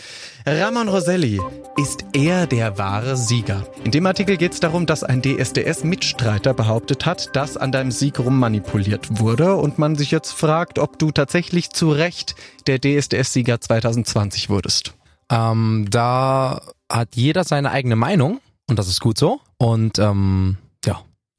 [0.46, 1.40] Ramon Roselli.
[1.78, 3.66] Ist er der wahre Sieger?
[3.84, 8.20] In dem Artikel geht es darum, dass ein DSDS-Mitstreiter behauptet hat, dass an deinem Sieg
[8.20, 12.36] rummanipuliert wurde und man sich jetzt fragt, ob du tatsächlich zu Recht
[12.68, 14.94] der DSDS-Sieger 2020 wurdest.
[15.32, 16.62] Ähm, da
[16.92, 19.40] hat jeder seine eigene Meinung und das ist gut so.
[19.58, 20.58] Und ähm,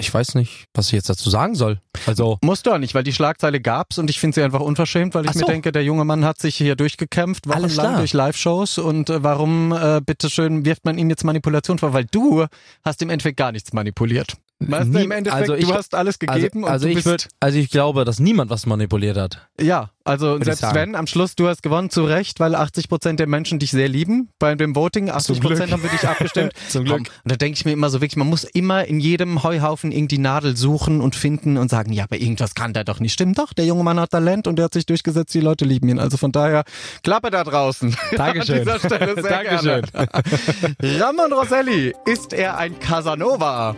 [0.00, 1.78] ich weiß nicht, was ich jetzt dazu sagen soll.
[2.06, 5.14] Also Musst du auch nicht, weil die Schlagzeile gab's und ich finde sie einfach unverschämt,
[5.14, 5.46] weil ich Ach mir so.
[5.46, 10.00] denke, der junge Mann hat sich hier durchgekämpft, wochenlang durch Live-Shows und äh, warum, äh,
[10.04, 11.92] bitteschön, wirft man ihm jetzt Manipulation vor?
[11.92, 12.46] Weil du
[12.84, 14.34] hast im Endeffekt gar nichts manipuliert.
[14.62, 17.04] Weißt du, im Endeffekt, also ich- du hast alles gegeben also, also und du ich
[17.04, 19.48] bist, würd, also ich glaube, dass niemand was manipuliert hat.
[19.60, 23.58] Ja, also selbst wenn, am Schluss, du hast gewonnen, zu Recht, weil 80% der Menschen
[23.58, 24.30] dich sehr lieben.
[24.38, 25.60] Bei dem Voting, 80% Glück.
[25.70, 26.52] haben für dich abgestimmt.
[26.68, 27.12] Zum Komm, Glück.
[27.22, 30.18] Und da denke ich mir immer so wirklich, man muss immer in jedem Heuhaufen irgendwie
[30.18, 33.34] Nadel suchen und finden und sagen, ja, aber irgendwas kann da doch nicht stimmen.
[33.34, 35.98] Doch, der junge Mann hat Talent und der hat sich durchgesetzt, die Leute lieben ihn.
[35.98, 36.64] Also von daher,
[37.02, 37.94] Klappe da draußen.
[38.16, 38.68] Dankeschön.
[38.68, 39.82] An dieser Stelle sehr Dankeschön.
[39.92, 40.76] Gerne.
[41.00, 43.76] Ramon Roselli, ist er ein Casanova?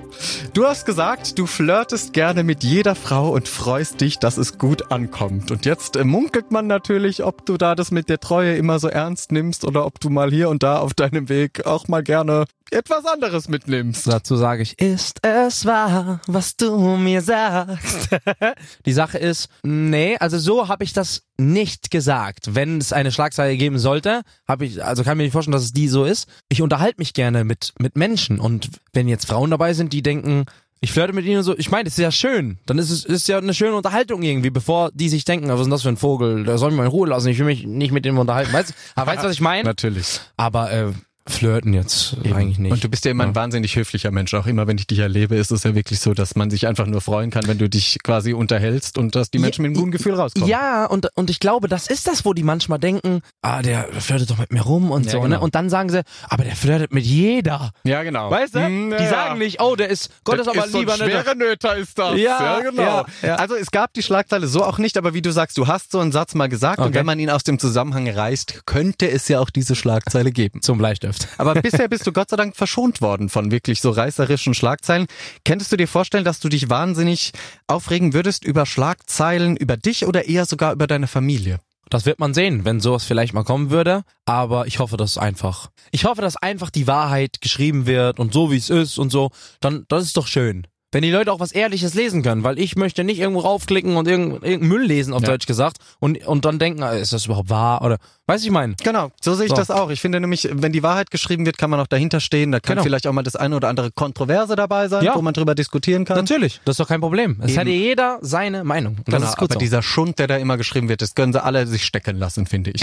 [0.55, 4.93] Du hast gesagt, du flirtest gerne mit jeder Frau und freust dich, dass es gut
[4.93, 5.51] ankommt.
[5.51, 8.89] Und jetzt äh, munkelt man natürlich, ob du da das mit der Treue immer so
[8.89, 12.45] ernst nimmst oder ob du mal hier und da auf deinem Weg auch mal gerne
[12.71, 14.07] etwas anderes mitnimmst.
[14.07, 18.09] Dazu sage ich, ist es wahr, was du mir sagst?
[18.87, 22.55] Die Sache ist, nee, also so habe ich das nicht gesagt.
[22.55, 25.73] Wenn es eine Schlagzeile geben sollte, habe ich, also kann mir nicht vorstellen, dass es
[25.73, 26.29] die so ist.
[26.49, 30.47] Ich unterhalte mich gerne mit, mit Menschen und wenn jetzt Frauen dabei sind, die denken,
[30.85, 32.59] ich flirte mit ihnen so, ich meine, das ist ja schön.
[32.67, 35.65] Dann ist es ist ja eine schöne Unterhaltung irgendwie, bevor die sich denken, was ist
[35.65, 36.43] denn das für ein Vogel?
[36.43, 38.53] Der soll mich mal in Ruhe lassen, ich will mich nicht mit dem unterhalten.
[38.53, 39.63] Weißt du, aber weißt du, was ich meine?
[39.63, 40.21] Natürlich.
[40.37, 40.93] Aber äh,
[41.27, 42.73] flirten jetzt eigentlich nicht.
[42.73, 44.35] Und du bist ja immer ein wahnsinnig höflicher Mensch.
[44.35, 46.87] Auch immer, wenn ich dich erlebe, ist es ja wirklich so, dass man sich einfach
[46.87, 49.91] nur freuen kann, wenn du dich quasi unterhältst und dass die Menschen mit einem guten
[49.93, 50.49] Gefühl rauskommen.
[50.49, 54.31] Ja, und, und ich glaube, das ist das, wo die manchmal denken, ah, der flirtet
[54.31, 55.37] doch mit mir rum und Ja, so, genau.
[55.37, 55.41] ne?
[55.41, 57.71] Und dann sagen sie, aber der flirtet mit jeder.
[57.85, 58.31] Ja, genau.
[58.31, 58.59] Weißt du?
[58.61, 59.11] Ja, die ja.
[59.11, 61.05] sagen nicht, oh, der ist, Gott ist aber so lieber, ein ne?
[61.07, 62.19] schwere Nöter ist das.
[62.19, 62.83] Ja, genau.
[62.83, 63.35] ja, ja.
[63.37, 65.99] Also es gab die Schlagzeile so auch nicht, aber wie du sagst, du hast so
[66.01, 66.99] einen Satz mal gesagt und Okay.
[66.99, 70.61] wenn man ihn aus dem Zusammenhang reißt, könnte es ja auch diese Schlagzeile geben.
[70.63, 70.81] Zum
[71.13, 71.29] Bleistift.
[71.39, 75.07] Aber bisher bist du Gott sei Dank verschont worden von wirklich so reißerischen Schlagzeilen.
[75.45, 77.33] Könntest du dir vorstellen, dass du dich wahnsinnig
[77.67, 81.59] aufregen würdest über Schlagzeilen über dich oder eher sogar über deine Familie?
[81.91, 84.03] Das wird man sehen, wenn sowas vielleicht mal kommen würde.
[84.25, 88.51] Aber ich hoffe, dass einfach, ich hoffe, dass einfach die Wahrheit geschrieben wird und so
[88.51, 89.31] wie es ist und so.
[89.61, 90.67] Dann, das ist doch schön.
[90.93, 94.07] Wenn die Leute auch was Ehrliches lesen können, weil ich möchte nicht irgendwo raufklicken und
[94.07, 95.29] irgendeinen irgendein Müll lesen, auf Ja.
[95.31, 97.83] Deutsch gesagt, und, und dann denken, ah, ist das überhaupt wahr?
[97.83, 98.75] Oder, weißt du, ich meine?
[98.85, 99.57] Genau, so sehe ich So.
[99.57, 99.89] das auch.
[99.91, 102.53] Ich finde nämlich, wenn die Wahrheit geschrieben wird, kann man auch dahinter stehen.
[102.53, 102.83] Da kann Genau.
[102.85, 105.15] vielleicht auch mal das eine oder andere Kontroverse dabei sein, Ja.
[105.17, 106.19] wo man drüber diskutieren kann.
[106.19, 107.39] Natürlich, das ist doch kein Problem.
[107.43, 107.61] Es Eben.
[107.61, 108.97] hat ja jeder seine Meinung.
[108.99, 109.59] Und das Genau, ist gut aber so.
[109.61, 112.71] dieser Schund, der da immer geschrieben wird, das können sie alle sich stecken lassen, finde
[112.75, 112.83] ich.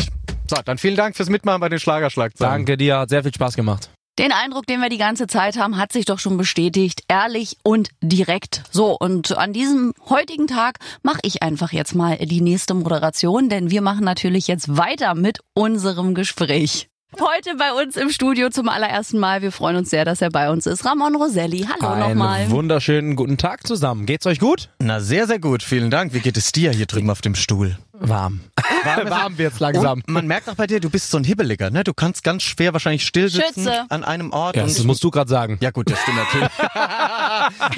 [0.49, 2.51] So, dann vielen Dank fürs Mitmachen bei den Schlagerschlagzeilen.
[2.65, 3.91] Danke dir, hat sehr viel Spaß gemacht.
[4.19, 7.03] Den Eindruck, den wir die ganze Zeit haben, hat sich doch schon bestätigt.
[7.07, 8.63] Ehrlich und direkt.
[8.69, 13.71] So, und an diesem heutigen Tag mache ich einfach jetzt mal die nächste Moderation, denn
[13.71, 16.89] wir machen natürlich jetzt weiter mit unserem Gespräch.
[17.17, 19.41] Heute bei uns im Studio zum allerersten Mal.
[19.41, 20.83] Wir freuen uns sehr, dass er bei uns ist.
[20.83, 22.41] Ramon Roselli, hallo nochmal.
[22.41, 24.05] Einen wunderschönen guten Tag zusammen.
[24.05, 24.69] Geht's euch gut?
[24.79, 25.63] Na, sehr, sehr gut.
[25.63, 26.13] Vielen Dank.
[26.13, 27.77] Wie geht es dir hier drüben auf dem Stuhl?
[27.99, 28.39] Warm.
[28.83, 29.99] Warm, Warm wird's langsam.
[29.99, 31.83] Und man merkt auch bei dir, du bist so ein Hibbeliger, ne?
[31.83, 33.85] Du kannst ganz schwer wahrscheinlich still sitzen Schütze.
[33.89, 34.55] an einem Ort.
[34.55, 35.57] Ja, und das musst du gerade sagen.
[35.61, 36.49] ja gut, das stimmt natürlich.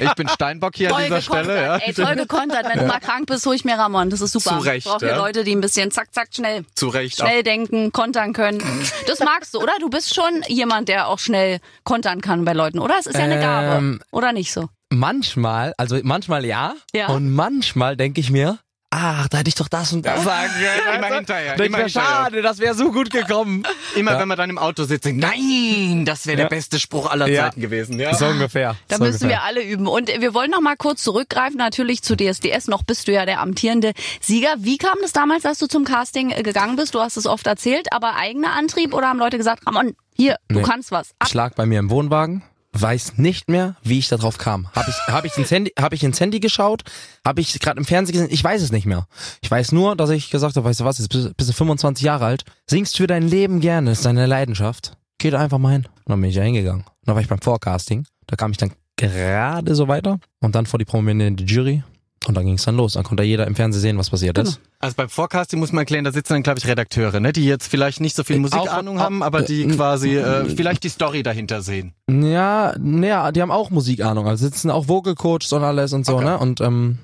[0.00, 1.62] ich bin Steinbock hier an dieser gekontert, Stelle.
[1.62, 1.76] Ja.
[1.76, 2.66] ey, toll gekontert.
[2.70, 4.10] Wenn du mal krank bist, hol ich mir Ramon.
[4.10, 4.58] Das ist super.
[4.58, 5.16] Zu Recht, ich brauche ja.
[5.16, 7.16] Leute, die ein bisschen zack, zack, schnell, Zu Recht.
[7.18, 8.62] schnell denken, kontern können.
[9.06, 9.72] Das magst du, oder?
[9.80, 12.94] Du bist schon jemand, der auch schnell kontern kann bei Leuten, oder?
[12.98, 13.76] Es ist ja eine Gabe.
[13.76, 14.68] Ähm, Oder nicht so?
[14.90, 16.74] Manchmal, also manchmal ja.
[16.94, 17.08] Ja.
[17.08, 18.58] Und manchmal denke ich mir,
[18.94, 20.96] ach, da hätte ich doch das und das sagen können.
[21.04, 21.88] immer hinterher, immer hinterher.
[21.88, 23.62] schade, das wäre so gut gekommen.
[23.96, 26.48] Immer wenn man dann im Auto sitzt, denkt, nein, das wäre der Ja.
[26.48, 27.44] beste Spruch aller Ja.
[27.44, 27.98] Zeiten gewesen.
[27.98, 28.14] Ja.
[28.14, 28.76] So ungefähr.
[28.88, 29.28] Da so müssen ungefähr.
[29.30, 29.86] wir alle üben.
[29.86, 32.68] Und wir wollen noch mal kurz zurückgreifen, natürlich zu DSDS.
[32.68, 34.54] Noch bist du ja der amtierende Sieger.
[34.58, 36.94] Wie kam das damals, dass du zum Casting äh, gegangen bist?
[36.94, 40.56] Du hast es oft erzählt, aber eigener Antrieb oder haben Leute gesagt, Ramon, hier, du
[40.58, 40.62] Nee.
[40.62, 41.12] kannst was.
[41.18, 41.28] Ab.
[41.28, 42.42] Schlag bei mir im Wohnwagen.
[42.74, 44.68] Weiß nicht mehr, wie ich da drauf kam.
[44.74, 46.82] Habe ich, hab ich ins Handy, habe ich ins Handy geschaut?
[47.24, 48.28] Habe ich gerade im Fernsehen gesehen?
[48.32, 49.06] Ich weiß es nicht mehr.
[49.42, 51.54] Ich weiß nur, dass ich gesagt habe, weißt du was, jetzt bist, du- bist du
[51.54, 54.96] 25 Jahre alt, singst für dein Leben gerne, ist deine Leidenschaft.
[55.18, 55.84] Geh da einfach mal hin.
[56.04, 56.82] Und dann bin ich da hingegangen.
[56.84, 58.06] Und dann war ich beim Forecasting.
[58.26, 61.82] Da kam ich dann gerade so weiter und dann vor die prominente Jury.
[62.28, 62.92] Und dann ging es dann los.
[62.92, 64.60] Dann konnte jeder im Fernsehen sehen, was passiert ist.
[64.78, 67.66] Also beim Forecasting muss man erklären, da sitzen dann, glaube ich, Redakteure, ne, die jetzt
[67.68, 71.22] vielleicht nicht so viel Äh, Musikahnung haben, aber die äh, quasi äh, vielleicht die Story
[71.22, 71.94] dahinter sehen.
[72.08, 74.26] Ja, naja, die haben auch Musikahnung.
[74.28, 76.24] Also sitzen auch Vocal Coaches und alles und so, Okay.
[76.24, 76.38] ne?
[76.38, 76.98] Und ähm,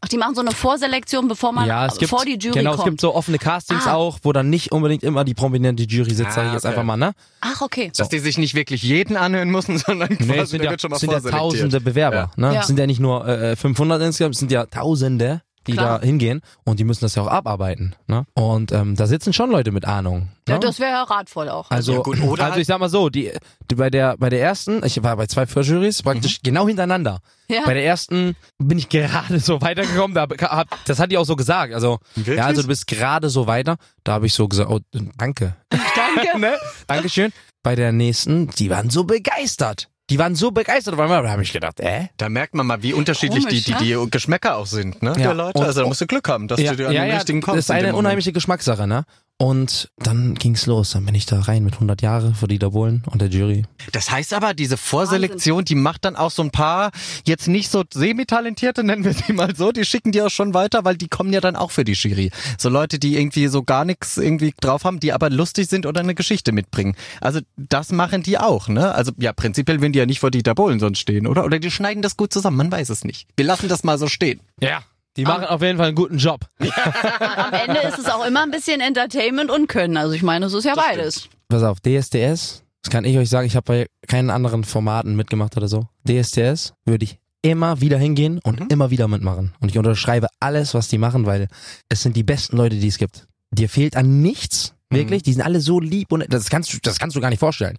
[0.00, 2.70] Ach, die machen so eine Vorselektion, bevor man ja, es gibt, vor die Jury genau,
[2.72, 2.80] kommt.
[2.80, 3.94] es gibt so offene Castings Ah.
[3.94, 6.72] auch, wo dann nicht unbedingt immer die prominente Jury sitzt, sag Ah, ich jetzt okay.
[6.72, 7.12] einfach mal, ne?
[7.40, 7.90] Ach, okay.
[7.96, 10.70] Dass die sich nicht wirklich jeden anhören müssen, sondern quasi, Nee, es sind der ja,
[10.72, 12.54] wird schon mal es sind ja tausende Bewerber, ne?
[12.54, 12.60] Ja.
[12.60, 15.98] Es sind ja nicht nur äh, 500 insgesamt, es sind ja tausende, die Klar.
[15.98, 18.26] da hingehen und die müssen das ja auch abarbeiten, ne?
[18.34, 20.28] Und ähm, da sitzen schon Leute mit Ahnung.
[20.48, 20.60] Ja, ne?
[20.60, 21.70] das wäre ja ratvoll auch.
[21.70, 23.32] Also, Ja, gut, oder also ich sag mal so, die,
[23.70, 27.20] die bei der bei der ersten, ich war bei zwei Vorjurys praktisch genau hintereinander.
[27.48, 27.62] Ja.
[27.64, 31.36] Bei der ersten bin ich gerade so weitergekommen, da hab, das hat die auch so
[31.36, 31.74] gesagt.
[31.74, 32.36] Also Wirklich?
[32.36, 33.76] ja, also du bist gerade so weiter.
[34.02, 34.80] Da habe ich so gesagt, oh,
[35.16, 35.56] danke.
[35.94, 36.38] Danke.
[36.38, 36.56] ne?
[36.86, 37.32] Dankeschön.
[37.62, 39.88] Bei der nächsten, die waren so begeistert.
[40.10, 42.08] Die waren so begeistert, weil da habe ich gedacht, äh?
[42.18, 45.32] Da merkt man mal, wie unterschiedlich die, Komisch, die, die Geschmäcker auch sind, ne, der
[45.32, 45.58] Leute.
[45.58, 47.40] Und- Also da musst du Glück haben, dass Ja, du an ja, den ja, richtigen
[47.40, 47.58] das kommst.
[47.60, 48.06] ist in dem eine Moment.
[48.06, 49.04] unheimliche Geschmackssache, ne?
[49.36, 50.92] Und dann ging's los.
[50.92, 53.64] Dann bin ich da rein mit 100 Jahre vor Dieter Bohlen und der Jury.
[53.90, 56.92] Das heißt aber, diese Vorselektion, die macht dann auch so ein paar
[57.26, 60.84] jetzt nicht so semi-talentierte, nennen wir sie mal so, die schicken die auch schon weiter,
[60.84, 62.30] weil die kommen ja dann auch für die Jury.
[62.58, 66.00] So Leute, die irgendwie so gar nichts irgendwie drauf haben, die aber lustig sind oder
[66.00, 66.94] eine Geschichte mitbringen.
[67.20, 68.94] Also das machen die auch, ne?
[68.94, 71.44] Also ja, prinzipiell würden die ja nicht vor Dieter Bohlen sonst stehen, oder?
[71.44, 73.26] Oder die schneiden das gut zusammen, man weiß es nicht.
[73.36, 74.40] Wir lassen das mal so stehen.
[74.60, 74.84] Ja.
[75.16, 76.40] Die machen auf jeden Fall einen guten Job.
[76.58, 79.96] Am Ende ist es auch immer ein bisschen Entertainment und Können.
[79.96, 81.28] Also ich meine, es ist ja beides.
[81.48, 85.56] Pass auf, DSDS, das kann ich euch sagen, ich habe bei keinen anderen Formaten mitgemacht
[85.56, 85.86] oder so.
[86.08, 88.66] DSDS würde ich immer wieder hingehen und Mhm.
[88.70, 89.52] immer wieder mitmachen.
[89.60, 91.48] Und ich unterschreibe alles, was die machen, weil
[91.88, 93.26] es sind die besten Leute, die es gibt.
[93.52, 95.22] Dir fehlt an nichts, wirklich.
[95.22, 97.76] Die sind alle so lieb und das kannst du, das kannst du gar nicht vorstellen.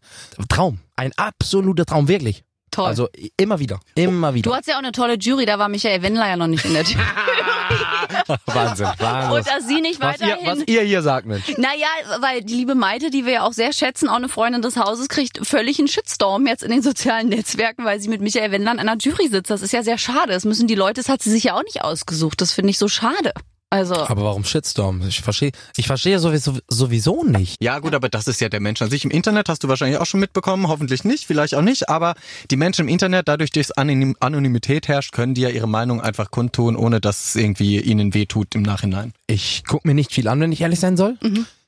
[0.50, 2.43] Traum, ein absoluter Traum, wirklich.
[2.75, 2.88] Toll.
[2.88, 3.07] Also
[3.38, 4.49] immer wieder, immer wieder.
[4.49, 6.73] du hast ja auch eine tolle Jury, da war Michael Wendler ja noch nicht in
[6.73, 6.99] der Jury.
[8.47, 9.31] Wahnsinn, Wahnsinn.
[9.31, 10.47] Und dass sie nicht was, ihr, weiterhin...
[10.47, 11.57] was ihr hier sagt, Mensch.
[11.57, 11.88] Naja,
[12.19, 15.07] weil die liebe Maite, die wir ja auch sehr schätzen, auch eine Freundin des Hauses,
[15.07, 18.79] kriegt völlig einen Shitstorm jetzt in den sozialen Netzwerken, weil sie mit Michael Wendler in
[18.79, 19.49] einer Jury sitzt.
[19.49, 20.33] Das ist ja sehr schade.
[20.33, 22.41] Das müssen die Leute, das hat sie sich ja auch nicht ausgesucht.
[22.41, 23.31] Das finde ich so schade.
[23.75, 25.01] Also, Aber warum Shitstorm?
[25.07, 27.57] Ich verstehe, ich verstehe sowieso, sowieso nicht.
[27.61, 29.03] Ja, gut, aber das ist ja der Mensch an sich.
[29.03, 32.15] Im Internet hast du wahrscheinlich auch schon mitbekommen, hoffentlich nicht, vielleicht auch nicht, aber
[32.51, 36.31] die Menschen im Internet, dadurch, dass Anonym Anonymität herrscht, können die ja ihre Meinung einfach
[36.31, 39.11] kundtun, ohne dass es irgendwie ihnen wehtut im Nachhinein.
[39.27, 41.17] Ich guck mir nicht viel an, wenn ich ehrlich sein soll.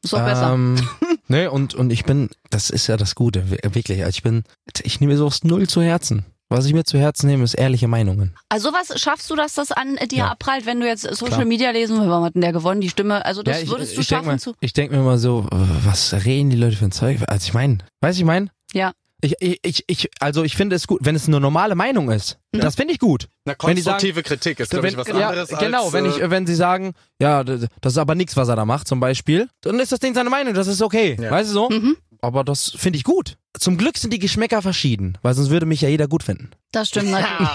[0.04, 0.54] ist doch besser.
[0.54, 0.76] Ähm,
[1.28, 4.00] ne, und, und ich bin, das ist ja das Gute, wi- wirklich.
[4.00, 4.44] Also ich bin,
[4.84, 6.24] ich nehme mir sowas null zu Herzen.
[6.50, 8.34] Was ich mir zu Herzen nehme, ist ehrliche Meinungen.
[8.48, 10.28] Also was schaffst du, dass das an dir Ja.
[10.32, 11.46] abprallt, wenn du jetzt Social Klar.
[11.46, 13.26] Media lesen, warum hat denn der gewonnen, die Stimme?
[13.26, 14.54] Also das ja, ich, würdest du ich schaffen mal, zu.
[14.62, 15.56] Ich denke mir immer so, äh,
[15.86, 17.20] was reden die Leute für ein Zeug?
[17.28, 18.50] Also ich meine, weiß ich mein?
[18.74, 18.94] Ja.
[19.20, 22.38] Ich, ich, ich, ich, also ich finde es gut, wenn es eine normale Meinung ist.
[22.52, 23.28] Das finde ich gut.
[23.46, 27.44] Na, Wenn die sagen- Kritik ist, wenn, ja, genau, wenn ich, wenn sie sagen, ja,
[27.44, 30.30] das ist aber nichts, was er da macht, zum Beispiel, dann ist das Ding seine
[30.30, 31.18] Meinung, das ist okay.
[31.20, 31.32] Ja.
[31.32, 31.70] Weißt du so?
[31.70, 31.98] Mhm.
[32.22, 33.38] Aber das finde ich gut.
[33.60, 36.52] Zum Glück sind die Geschmäcker verschieden, weil sonst würde mich ja jeder gut finden.
[36.72, 37.50] Das stimmt natürlich.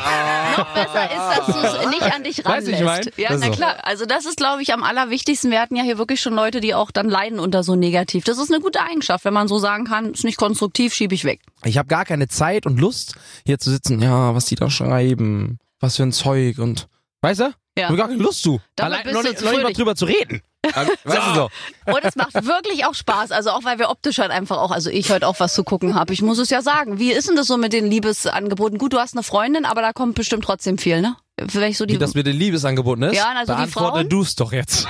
[0.56, 2.68] noch besser ist, dass du es nicht an dich ranlässt.
[2.68, 3.02] du, ich mein?
[3.16, 3.52] Ja, Das na so.
[3.52, 3.76] klar.
[3.84, 5.50] Also das ist, glaube ich, am allerwichtigsten.
[5.50, 8.24] Wir hatten ja hier wirklich schon Leute, die auch dann leiden unter so negativ.
[8.24, 11.24] Das ist eine gute Eigenschaft, wenn man so sagen kann, ist nicht konstruktiv, schiebe ich
[11.24, 11.40] weg.
[11.64, 13.14] Ich habe gar keine Zeit und Lust,
[13.46, 16.88] hier zu sitzen, ja, was die da schreiben, was für ein Zeug und
[17.20, 17.44] weißt du?
[17.44, 17.52] Ja.
[17.76, 18.60] Ich hab gar keine Lust zu.
[18.76, 20.42] Damit Allein bist noch noch nicht mal drüber zu reden.
[20.74, 21.50] Also, weißt du so?
[21.86, 23.32] Und es macht wirklich auch Spaß.
[23.32, 25.94] Also auch weil wir optisch halt einfach auch, also ich heute auch was zu gucken
[25.94, 26.12] habe.
[26.12, 26.98] Ich muss es ja sagen.
[26.98, 28.78] Wie ist denn das so mit den Liebesangeboten?
[28.78, 31.16] Gut, du hast eine Freundin, aber da kommt bestimmt trotzdem viel, ne?
[31.48, 31.94] Vielleicht so die.
[31.94, 33.16] Wie das mit den Liebesangeboten ist?
[33.16, 34.86] Ja, also die Beantworte Frauen- du's doch jetzt.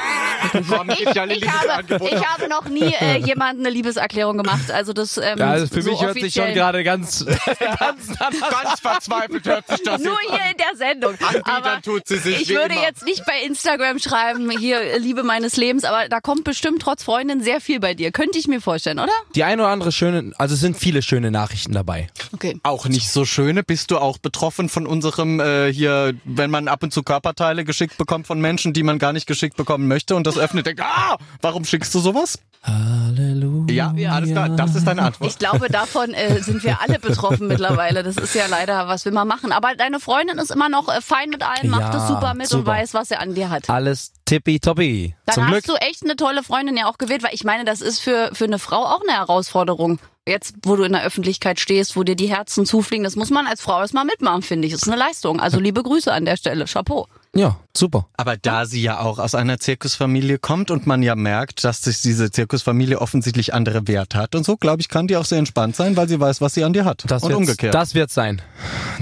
[0.53, 4.71] Alle ich, habe, ich habe noch nie äh, jemandem eine Liebeserklärung gemacht.
[4.73, 7.25] Also das ähm, Ja, also für so mich hört sich schon gerade ganz,
[7.79, 11.15] ganz Ganz verzweifelt hört sich das Nur hier in der Sendung.
[11.45, 12.83] Aber tut sie sich ich würde immer.
[12.83, 17.43] jetzt nicht bei Instagram schreiben, hier Liebe meines Lebens, aber da kommt bestimmt trotz Freundin
[17.43, 18.11] sehr viel bei dir.
[18.13, 19.13] Könnte ich mir vorstellen, oder?
[19.35, 22.09] Die eine oder andere schöne, also es sind viele schöne Nachrichten dabei.
[22.33, 22.59] Okay.
[22.63, 23.63] Auch nicht so schöne.
[23.63, 27.97] Bist du auch betroffen von unserem äh, hier, wenn man ab und zu Körperteile geschickt
[27.99, 31.17] bekommt von Menschen, die man gar nicht geschickt bekommen möchte und das öffnet, denkt, ah,
[31.41, 32.37] warum schickst du sowas?
[32.65, 33.93] Halleluja.
[33.97, 35.31] Ja, alles klar, das ist deine Antwort.
[35.31, 38.03] Ich glaube, davon äh, sind wir alle betroffen mittlerweile.
[38.03, 39.53] Das ist ja leider, was will man machen.
[39.53, 42.53] Aber deine Freundin ist immer noch äh, fein mit allem, macht Ja, es super mit
[42.53, 42.73] und super.
[42.73, 43.71] weiß, was er an dir hat.
[43.71, 45.15] Alles tippitoppi.
[45.27, 45.65] Dann Zum hast Glück.
[45.67, 48.45] du echt eine tolle Freundin ja auch gewählt, weil ich meine, das ist für, für
[48.45, 49.99] eine Frau auch eine Herausforderung.
[50.27, 53.47] Jetzt, wo du in der Öffentlichkeit stehst, wo dir die Herzen zufliegen, das muss man
[53.47, 54.73] als Frau erstmal mitmachen, finde ich.
[54.73, 55.41] Das ist eine Leistung.
[55.41, 56.67] Also liebe Grüße an der Stelle.
[56.67, 57.09] Chapeau.
[57.35, 58.09] Ja, super.
[58.17, 62.01] Aber da sie ja auch aus einer Zirkusfamilie kommt und man ja merkt, dass sich
[62.03, 65.77] diese Zirkusfamilie offensichtlich andere Werte hat und so, glaube ich, kann die auch sehr entspannt
[65.77, 67.05] sein, weil sie weiß, was sie an dir hat.
[67.07, 67.75] Das und umgekehrt.
[67.75, 68.43] Das wird sein.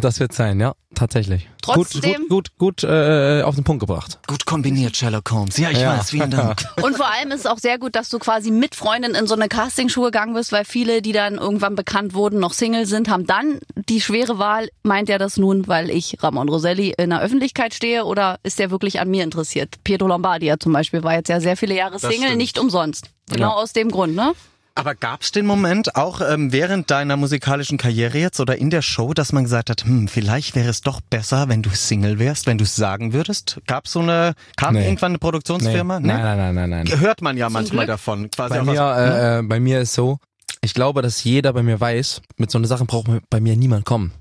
[0.01, 1.49] Das wird sein, ja, tatsächlich.
[1.63, 4.19] Trotzdem- Gut, gut, gut äh, auf den Punkt gebracht.
[4.27, 5.59] Gut kombiniert, Sherlock Holmes.
[5.59, 5.99] Ja, ich Ja.
[5.99, 6.65] weiß, vielen Dank.
[6.83, 9.35] Und vor allem ist es auch sehr gut, dass du quasi mit Freundin in so
[9.35, 13.27] eine Castingshow gegangen bist, weil viele, die dann irgendwann bekannt wurden, noch Single sind, haben
[13.27, 17.75] dann die schwere Wahl, meint er das nun, weil ich Ramon Roselli in der Öffentlichkeit
[17.75, 19.83] stehe oder ist der wirklich an mir interessiert?
[19.85, 22.37] Pietro Lombardi ja zum Beispiel war jetzt ja sehr viele Jahre Single, stimmt.
[22.37, 23.11] nicht umsonst.
[23.31, 23.55] Genau Ja.
[23.55, 24.33] aus dem Grund, ne?
[24.77, 29.13] Aber gab's den Moment auch ähm, während deiner musikalischen Karriere jetzt oder in der Show,
[29.15, 32.57] dass man gesagt hat, hm, vielleicht wäre es doch besser, wenn du Single wärst, wenn
[32.57, 33.61] du es sagen würdest?
[33.67, 34.85] Gab's so eine, kam Nee.
[34.85, 35.99] irgendwann eine Produktionsfirma?
[36.01, 36.07] Nee.
[36.07, 37.01] Nein, nein, nein, nein, nein.
[37.01, 37.95] Hört man ja manchmal Glück.
[37.95, 38.31] davon.
[38.31, 40.19] Quasi Bei auch mir, aus- äh, äh, bei mir ist so,
[40.63, 43.85] ich glaube, dass jeder bei mir weiß, mit so einer Sache braucht bei mir niemand
[43.85, 44.13] kommen.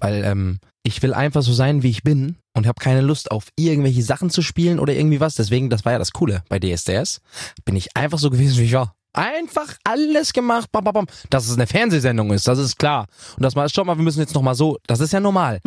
[0.00, 3.48] Weil ähm, ich will einfach so sein, wie ich bin und habe keine Lust auf
[3.56, 5.34] irgendwelche Sachen zu spielen oder irgendwie was.
[5.34, 7.20] Deswegen, das war ja das Coole bei DSDS,
[7.64, 8.94] bin ich einfach so gewesen, wie ich war.
[9.12, 11.06] Einfach alles gemacht, bam, bam, bam.
[11.28, 13.06] Dass es eine Fernsehsendung ist, das ist klar.
[13.36, 15.60] Und das mal, stopp mal, wir müssen jetzt nochmal so, das ist ja normal.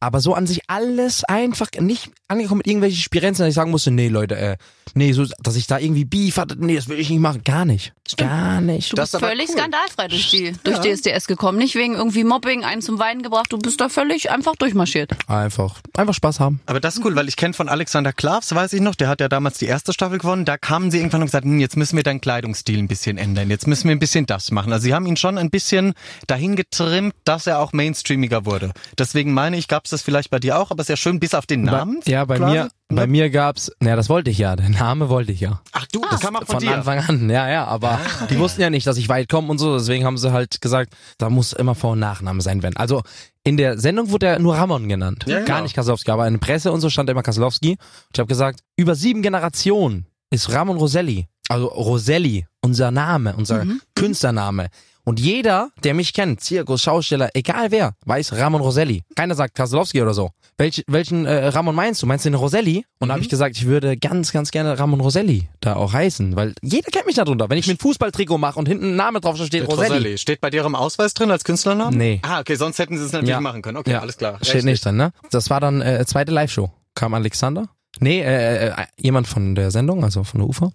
[0.00, 3.90] Aber so an sich alles einfach nicht angekommen mit irgendwelchen Spirenzen, dass ich sagen musste,
[3.90, 4.56] nee Leute, äh,
[4.94, 7.42] nee, so, dass ich da irgendwie Beef hatte, nee, das will ich nicht machen.
[7.44, 7.92] Gar nicht.
[8.16, 8.92] Gar nicht.
[8.92, 9.56] Du Das bist völlig cool.
[9.58, 11.58] skandalfrei durch, die, durch DSDS gekommen.
[11.58, 13.52] Nicht wegen irgendwie Mobbing, einen zum Weinen gebracht.
[13.52, 15.12] Du bist da völlig einfach durchmarschiert.
[15.26, 16.60] Einfach, einfach Spaß haben.
[16.66, 19.20] Aber das ist cool, weil ich kenne von Alexander Klavs, weiß ich noch, der hat
[19.20, 20.44] ja damals die erste Staffel gewonnen.
[20.44, 23.50] Da kamen sie irgendwann und gesagt, hm, jetzt müssen wir deinen Kleidungsstil ein bisschen ändern.
[23.50, 24.72] Jetzt müssen wir ein bisschen das machen.
[24.72, 25.94] Also sie haben ihn schon ein bisschen
[26.26, 28.72] dahin getrimmt, dass er auch mainstreamiger wurde.
[28.96, 31.46] Deswegen meine ich, gab es das vielleicht bei dir auch, aber sehr schön, bis auf
[31.46, 32.00] den Namen.
[32.04, 32.52] Bei, ja, bei quasi.
[32.54, 35.60] mir, bei mir gab's, naja, das wollte ich ja, der Name wollte ich ja.
[35.72, 36.74] Ach du, das kam auch von, Von dir.
[36.74, 39.76] Anfang an, ja, ja, aber die wussten ja nicht, dass ich weit komme und so,
[39.78, 42.76] deswegen haben sie halt gesagt, da muss immer Vor- und Nachname sein, wenn.
[42.76, 43.02] Also
[43.44, 45.62] in der Sendung wurde er nur Ramon genannt, Ja, gar genau.
[45.62, 47.72] nicht Kaslowski, aber in der Presse und so stand immer Kaslowski.
[47.72, 47.78] Und
[48.12, 54.68] ich habe gesagt, über sieben Generationen ist Ramon Roselli, also Roselli, unser Name, unser Künstlername.
[55.08, 59.04] Und jeder, der mich kennt, Zirkus, Schausteller, egal wer, weiß Ramon Roselli.
[59.16, 60.32] Keiner sagt Kaslowski oder so.
[60.58, 62.06] Welch, welchen äh, Ramon meinst du?
[62.06, 62.84] Meinst du den Roselli?
[62.98, 66.36] Und da habe ich gesagt, ich würde ganz, ganz gerne Ramon Roselli da auch heißen,
[66.36, 67.48] weil jeder kennt mich darunter.
[67.48, 69.88] Wenn ich mir ein Fußballtrikot mache und hinten ein Name drauf steht, Roselli.
[69.88, 70.18] Roselli.
[70.18, 71.96] Steht bei dir im Ausweis drin als Künstlernamen?
[71.96, 72.20] Nee.
[72.22, 73.40] Ah, okay, sonst hätten sie es natürlich Ja.
[73.40, 73.78] machen können.
[73.78, 74.00] Okay, Ja.
[74.00, 74.36] alles klar.
[74.42, 75.12] Steht nicht drin, ne?
[75.30, 76.70] Das war dann äh, zweite Live-Show.
[76.94, 77.68] Kam Alexander.
[78.00, 80.70] Nee, äh, äh, jemand von der Sendung, also von der UFA.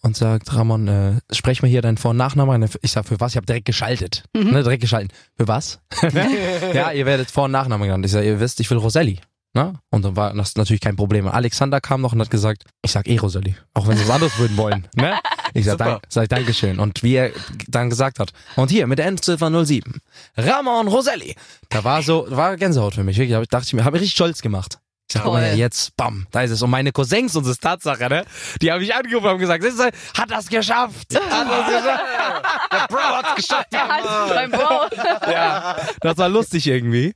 [0.00, 2.68] Und sagt, Ramon, äh, sprech mir hier deinen Vor- und Nachnamen.
[2.82, 3.32] Ich sag, für was?
[3.32, 4.24] Ich habe direkt geschaltet.
[4.32, 5.08] Ne, direkt geschalten.
[5.36, 5.80] Für was?
[6.74, 8.06] ja, ihr werdet Vor- und Nachnamen genannt.
[8.06, 9.20] Ich sag, ihr wisst, ich will Roselli.
[9.54, 9.74] Ne?
[9.90, 11.26] Und dann war das natürlich kein Problem.
[11.26, 13.56] Alexander kam noch und hat gesagt, ich sag eh Roselli.
[13.74, 14.86] Auch wenn sie was anderes würden wollen.
[14.94, 15.18] Ne?
[15.54, 15.84] Ich sag, Super.
[15.84, 16.78] dank, sag Dankeschön.
[16.78, 17.32] Und wie er
[17.66, 20.00] dann gesagt hat, und hier mit der Endziffer 07,
[20.36, 21.34] Ramon Roselli.
[21.70, 23.16] Da war so, war Gänsehaut für mich.
[23.16, 24.78] Wirklich, da dachte ich mir, habe mich richtig stolz gemacht.
[25.10, 25.58] Ich sag, guck mal, Toll.
[25.58, 26.60] jetzt, bam, da ist es.
[26.60, 28.24] Und meine Cousins, und das ist Tatsache, ne?
[28.60, 29.64] Die haben mich angerufen und haben gesagt,
[30.18, 31.14] hat das geschafft.
[31.14, 32.88] Hat das geschafft.
[32.90, 33.72] Bro hat's geschafft.
[33.72, 35.30] Der hat beim Bro.
[35.32, 37.14] ja, das war lustig irgendwie.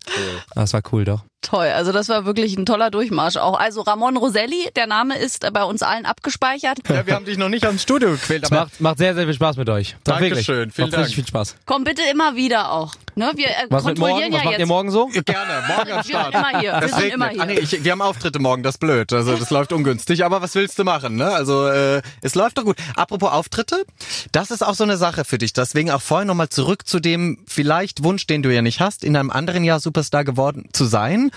[0.55, 1.23] Das war cool doch.
[1.43, 3.59] Toll, also das war wirklich ein toller Durchmarsch auch.
[3.59, 6.79] Also Ramon Roselli, der Name ist bei uns allen abgespeichert.
[6.89, 9.25] Ja, wir haben dich noch nicht ans Studio gequält, Es aber macht, macht sehr, sehr
[9.25, 9.97] viel Spaß mit euch.
[10.05, 10.75] Doch, Dankeschön, wirklich.
[10.75, 11.27] vielen macht richtig Dank.
[11.27, 11.57] viel Spaß.
[11.67, 12.95] Komm bitte immer wieder auch.
[13.17, 13.33] Ne?
[13.35, 14.33] Wir äh, Was mit kontrollieren morgen?
[14.33, 14.61] Was ja macht jetzt.
[14.61, 15.07] ihr morgen so?
[15.09, 16.35] gerne, morgen am Wir sind Start.
[16.35, 16.81] immer hier.
[16.81, 17.43] Wir sind immer hier.
[17.43, 19.13] Ah, nee, ich, wir haben Auftritte morgen, das ist blöd.
[19.13, 21.17] Also das läuft ungünstig, aber was willst du machen?
[21.17, 21.27] Ne?
[21.29, 22.77] Also äh, es läuft doch gut.
[22.95, 23.85] Apropos Auftritte,
[24.31, 25.53] das ist auch so eine Sache für dich.
[25.53, 29.17] Deswegen auch vorher nochmal zurück zu dem vielleicht Wunsch, den du ja nicht hast, in
[29.17, 31.32] einem anderen Jahr Superstar geworden zu sein.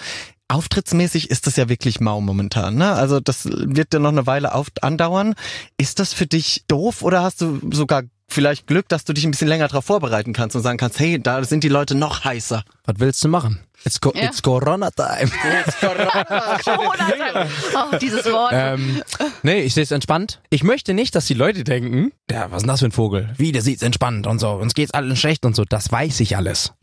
[0.48, 2.76] Auftrittsmäßig ist das ja wirklich mau momentan.
[2.76, 2.92] Ne?
[2.92, 5.34] Also das wird ja noch eine Weile auf andauern.
[5.78, 9.32] Ist das für dich doof oder hast du sogar vielleicht Glück, dass du dich ein
[9.32, 12.64] bisschen länger darauf vorbereiten kannst und sagen kannst, hey, da sind die Leute noch heißer.
[12.86, 13.60] Was willst du machen?
[13.84, 14.24] It's, co Ja.
[14.26, 15.30] it's Corona Time.
[15.82, 17.48] Corona.
[17.76, 18.52] Oh, dieses Wort.
[18.54, 19.02] ähm,
[19.44, 20.40] nee, ich sehe es entspannt.
[20.50, 23.34] Ich möchte nicht, dass die Leute denken, ja, was ist denn das für ein Vogel?
[23.38, 24.50] Wie, der sieht's entspannt und so.
[24.52, 25.66] Uns geht's allen schlecht und so.
[25.66, 26.74] Das weiß ich alles.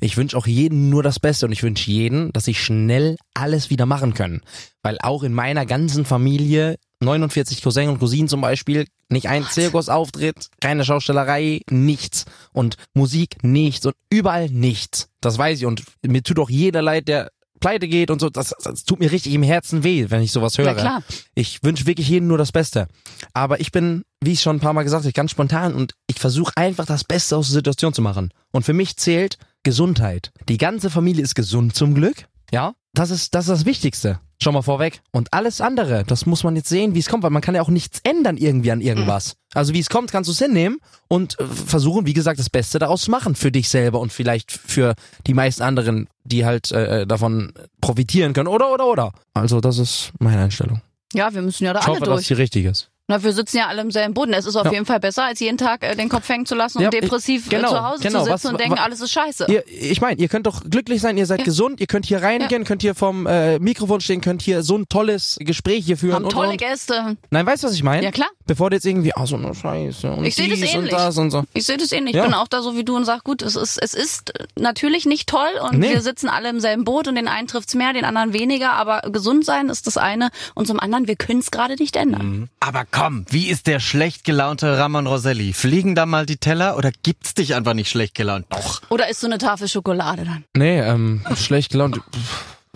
[0.00, 3.70] Ich wünsche auch jedem nur das Beste und ich wünsche jedem, dass sie schnell alles
[3.70, 4.42] wieder machen können.
[4.82, 10.48] Weil auch in meiner ganzen Familie 49 Cousins und Cousinen zum Beispiel, nicht ein Zirkusauftritt,
[10.60, 12.24] keine Schaustellerei, nichts.
[12.52, 13.84] Und Musik, nichts.
[13.86, 15.08] Und überall nichts.
[15.20, 15.66] Das weiß ich.
[15.66, 18.28] Und mir tut auch jeder leid, der pleite geht und so.
[18.28, 20.66] Das, das tut mir richtig im Herzen weh, wenn ich sowas höre.
[20.66, 21.02] Na klar.
[21.34, 22.88] Ich wünsche wirklich jedem nur das Beste.
[23.32, 26.18] Aber ich bin, wie ich schon ein paar Mal gesagt habe, ganz spontan und ich
[26.18, 28.32] versuche einfach das Beste aus der Situation zu machen.
[28.50, 30.32] Und für mich zählt Gesundheit.
[30.48, 32.26] Die ganze Familie ist gesund zum Glück.
[32.50, 34.20] Ja, das ist das, ist das Wichtigste.
[34.42, 35.00] Schon mal vorweg.
[35.12, 37.62] Und alles andere, das muss man jetzt sehen, wie es kommt, weil man kann ja
[37.62, 39.34] auch nichts ändern irgendwie an irgendwas.
[39.54, 40.78] Also wie es kommt, kannst du es hinnehmen
[41.08, 44.50] und äh, versuchen, wie gesagt, das Beste daraus zu machen für dich selber und vielleicht
[44.52, 44.94] für
[45.26, 48.48] die meisten anderen, die halt äh, davon profitieren können.
[48.48, 49.12] Oder, oder, oder.
[49.34, 50.80] Also das ist meine Einstellung.
[51.14, 52.26] Ja, wir müssen ja da Ich alle hoffe, dass durch.
[52.28, 52.88] die richtig ist.
[53.08, 54.32] Na, wir sitzen ja alle im selben Boden.
[54.32, 54.72] Es ist auf Ja.
[54.72, 57.42] jeden Fall besser, als jeden Tag äh, den Kopf hängen zu lassen Ja, und depressiv
[57.44, 58.24] ich- genau, äh, zu Hause genau.
[58.24, 59.46] zu Was- sitzen und denken, wa- alles ist scheiße.
[59.48, 61.44] Ihr, ich meine, ihr könnt doch glücklich sein, ihr seid Ja.
[61.44, 64.88] gesund, ihr könnt hier reingehen, könnt hier vom äh, Mikrofon stehen, könnt hier so ein
[64.88, 66.58] tolles Gespräch hier führen Haben und, tolle und.
[66.58, 67.16] Gäste.
[67.30, 68.04] Nein, weißt du, was ich meine?
[68.04, 68.28] Ja, klar.
[68.46, 70.92] Bevor du jetzt irgendwie, ah, so eine Scheiße und Ich seh das dies und ähnlich.
[70.92, 71.42] das und so.
[71.54, 72.14] Ich sehe das ähnlich.
[72.14, 72.22] Ja.
[72.22, 75.06] Ich bin auch da so wie du und sag, gut, es ist, es ist natürlich
[75.06, 75.90] nicht toll und Nee.
[75.90, 79.00] wir sitzen alle im selben Boot und den einen trifft's mehr, den anderen weniger, aber
[79.10, 82.48] gesund sein ist das eine und zum anderen, wir können es gerade nicht ändern.
[82.60, 85.52] Aber komm, wie ist der schlecht gelaunte Ramon Roselli?
[85.52, 88.46] Fliegen da mal die Teller oder gibt's dich einfach nicht schlecht gelaunt?
[88.50, 88.82] Doch.
[88.90, 90.44] Oder ist so eine Tafel Schokolade dann?
[90.56, 92.00] Nee, ähm, schlecht gelaunt.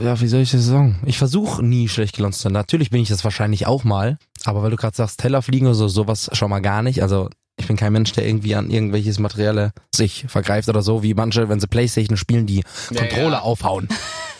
[0.00, 0.98] Ja, wie soll ich das sagen?
[1.06, 2.52] Ich versuche nie schlecht gelaunt zu sein.
[2.52, 5.74] Natürlich bin ich das wahrscheinlich auch mal, aber weil du gerade sagst, Teller fliegen oder
[5.74, 7.02] so, sowas schon mal gar nicht.
[7.02, 11.14] Also ich bin kein Mensch, der irgendwie an irgendwelches Materielle sich vergreift oder so, wie
[11.14, 13.40] manche, wenn sie Playstation spielen, die Controller ja.
[13.40, 13.88] aufhauen.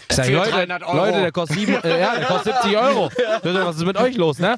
[0.09, 0.97] Ich sag, Für Leute, 300 Euro.
[0.97, 3.11] Leute, der kostet, sieben, äh, ja, der kostet 70 Euro.
[3.43, 4.57] Was ist mit euch los, ne?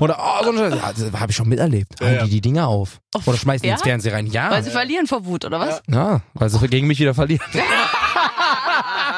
[0.00, 0.74] Oder, oh, so ein Scheiß.
[0.74, 1.94] Ja, das habe ich schon miterlebt.
[2.00, 3.00] Hauen die die Dinger auf.
[3.26, 3.74] Oder schmeißen die ja?
[3.74, 4.26] ins Fernsehen rein.
[4.26, 4.50] Ja.
[4.50, 5.82] Weil sie verlieren vor Wut, oder was?
[5.88, 7.44] Ja, weil sie gegen mich wieder verlieren.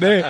[0.00, 0.22] nee.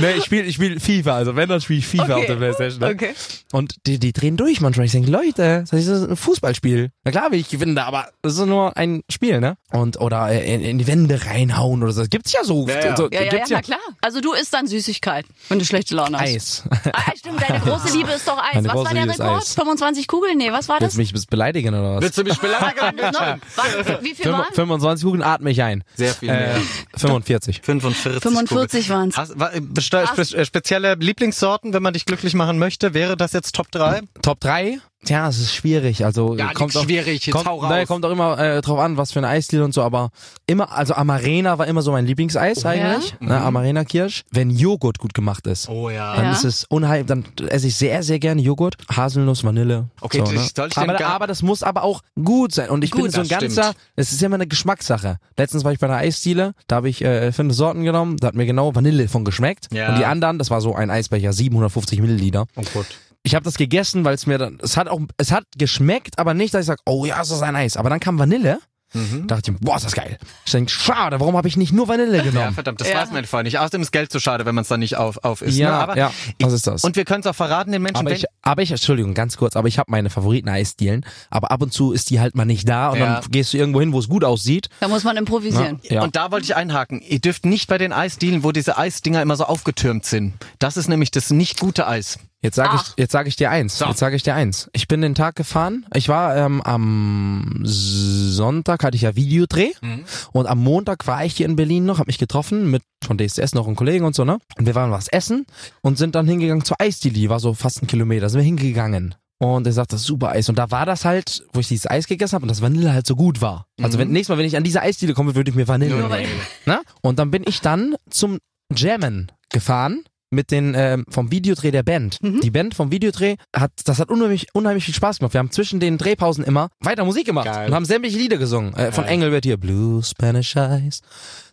[0.00, 2.80] nee, ich spiele ich spiel FIFA, also wenn, dann spiele ich FIFA auf der Playstation.
[2.80, 2.94] Ne?
[2.94, 3.14] Okay.
[3.52, 4.86] Und die, die drehen durch manchmal.
[4.86, 6.90] Ich denke, Leute, das ist ein Fußballspiel.
[7.04, 9.56] Na klar will ich gewinnen da, aber das ist nur ein Spiel, ne?
[9.72, 12.00] Und, oder in, in die Wände reinhauen oder so.
[12.00, 12.66] Das gibt's ja so.
[12.68, 12.96] Ja, ja.
[12.96, 13.78] so Ja, ja, ja, na klar.
[14.00, 16.28] Also du isst dann Süßigkeit, wenn du schlechte Laune hast.
[16.28, 16.64] Eis.
[16.92, 18.54] Ah, stimmt, deine große Liebe ist doch Eis.
[18.54, 19.42] Meine was war der Rekord?
[19.42, 19.54] Eis.
[19.54, 20.38] 25 Kugeln?
[20.38, 21.06] Nee, was war Willst das?
[21.06, 22.02] du mich beleidigen oder was?
[22.02, 22.98] Willst du mich beleidigen?
[23.18, 24.46] War, wie viel Mal?
[24.52, 25.84] 25 Kugeln atme ich ein.
[25.96, 26.56] Sehr viel mehr.
[26.56, 26.60] Äh,
[26.96, 27.60] 45.
[27.62, 28.22] 45.
[28.22, 29.16] 45 waren's.
[29.16, 33.32] Hast, wa- beste- spe äh, spezielle Lieblingssorten, wenn man dich glücklich machen möchte, wäre das
[33.32, 34.02] jetzt Top 3?
[34.22, 34.78] Top 3?
[35.04, 36.04] Tja, es ist schwierig.
[36.04, 37.70] Also Ja, kommt auch, schwierig, jetzt kommt, hau raus.
[37.70, 40.10] Nein, kommt auch immer äh, drauf an, was für eine Eisdiele und so, aber
[40.46, 43.14] immer, also Amarena war immer so mein Lieblingseis eigentlich.
[43.20, 44.24] Ne, Amarena Kirsch.
[44.32, 45.68] Wenn Joghurt gut gemacht ist.
[45.68, 46.16] Oh ja.
[46.16, 46.32] Dann Ja.
[46.32, 48.74] ist es unheimlich, dann esse ich sehr, sehr gerne Joghurt.
[48.94, 49.86] Haselnuss, Vanille.
[50.00, 50.88] Okay, so, das ne?
[50.94, 52.68] aber, aber das muss aber auch gut sein.
[52.68, 53.76] Und ich bin Gut, so ein das ganzer, stimmt.
[53.96, 55.18] es ist ja immer eine Geschmackssache.
[55.36, 58.34] Letztens war ich bei einer Eisdiele, da habe ich äh, fünf Sorten genommen, da hat
[58.34, 59.68] mir genau Vanille von geschmeckt.
[59.72, 59.90] Ja.
[59.90, 62.46] Und die anderen, das war so ein Eisbecher, 750 Milliliter.
[62.56, 62.86] Oh Gott.
[63.28, 66.32] Ich habe das gegessen, weil es mir dann, es hat auch, es hat geschmeckt, aber
[66.32, 67.76] nicht, dass ich sage, oh ja, ist das ein Eis.
[67.76, 68.58] Aber dann kam Vanille.
[68.94, 69.26] Mhm.
[69.26, 70.16] Da dachte ich, boah, ist das geil.
[70.46, 72.54] Ich denke, schade, warum habe ich nicht nur Vanille Ja, genommen?
[72.54, 73.02] verdammt, das Ja.
[73.02, 73.58] weiß man vorher nicht.
[73.58, 75.58] Außerdem ist Geld zu schade, wenn man es dann nicht auf, auf isst.
[75.58, 75.74] Ja, ne?
[75.76, 76.10] aber ja,
[76.40, 76.84] was ist das?
[76.84, 79.56] Und wir können es auch verraten, den Menschen, aber ich, aber ich, Entschuldigung, ganz kurz,
[79.56, 82.88] aber ich habe meine Favoriten-Eisdielen, aber ab und zu ist die halt mal nicht da
[82.88, 83.20] und Ja.
[83.20, 84.70] dann gehst du irgendwo hin, wo es gut aussieht.
[84.80, 85.80] Da muss man improvisieren.
[85.82, 86.00] Ja.
[86.02, 87.02] Und da wollte ich einhaken.
[87.02, 90.32] Ihr dürft nicht bei den Eisdielen, wo diese Eisdinger immer so aufgetürmt sind.
[90.60, 92.18] Das ist nämlich das nicht gute Eis.
[92.40, 93.78] Jetzt sage ich, jetzt sage ich dir eins.
[93.78, 93.86] So.
[93.86, 94.70] Jetzt sage ich dir eins.
[94.72, 95.84] Ich bin den Tag gefahren.
[95.94, 100.04] Ich war ähm, am Sonntag hatte ich ja Videodreh Mhm.
[100.32, 103.54] und am Montag war ich hier in Berlin noch, habe mich getroffen mit von DSDS
[103.54, 104.38] noch einen Kollegen und so ne.
[104.56, 105.46] Und wir waren was essen
[105.82, 107.14] und sind dann hingegangen zur Eisdiele.
[107.14, 108.28] Die war so fast ein Kilometer.
[108.28, 109.14] Sind wir hingegangen.
[109.40, 110.48] Und er sagt, das ist super Eis.
[110.48, 113.06] Und da war das halt, wo ich dieses Eis gegessen habe und das Vanille halt
[113.06, 113.66] so gut war.
[113.80, 116.32] Also wenn nächstes Mal, wenn ich an diese Eisdiele komme, würde ich mir Vanille nehmen.
[116.66, 116.80] Ne?
[117.02, 118.38] Und dann bin ich dann zum
[118.74, 122.22] Jammen gefahren mit den ähm, vom Videodreh der Band.
[122.22, 122.40] Mhm.
[122.40, 125.34] Die Band vom Videodreh hat das hat unheimlich unheimlich viel Spaß gemacht.
[125.34, 127.68] Wir haben zwischen den Drehpausen immer weiter Musik gemacht Geil.
[127.68, 128.74] und haben sämtliche Lieder gesungen.
[128.74, 129.14] Äh, von Geil.
[129.14, 131.00] Engelbert hier Blue Spanish Eyes,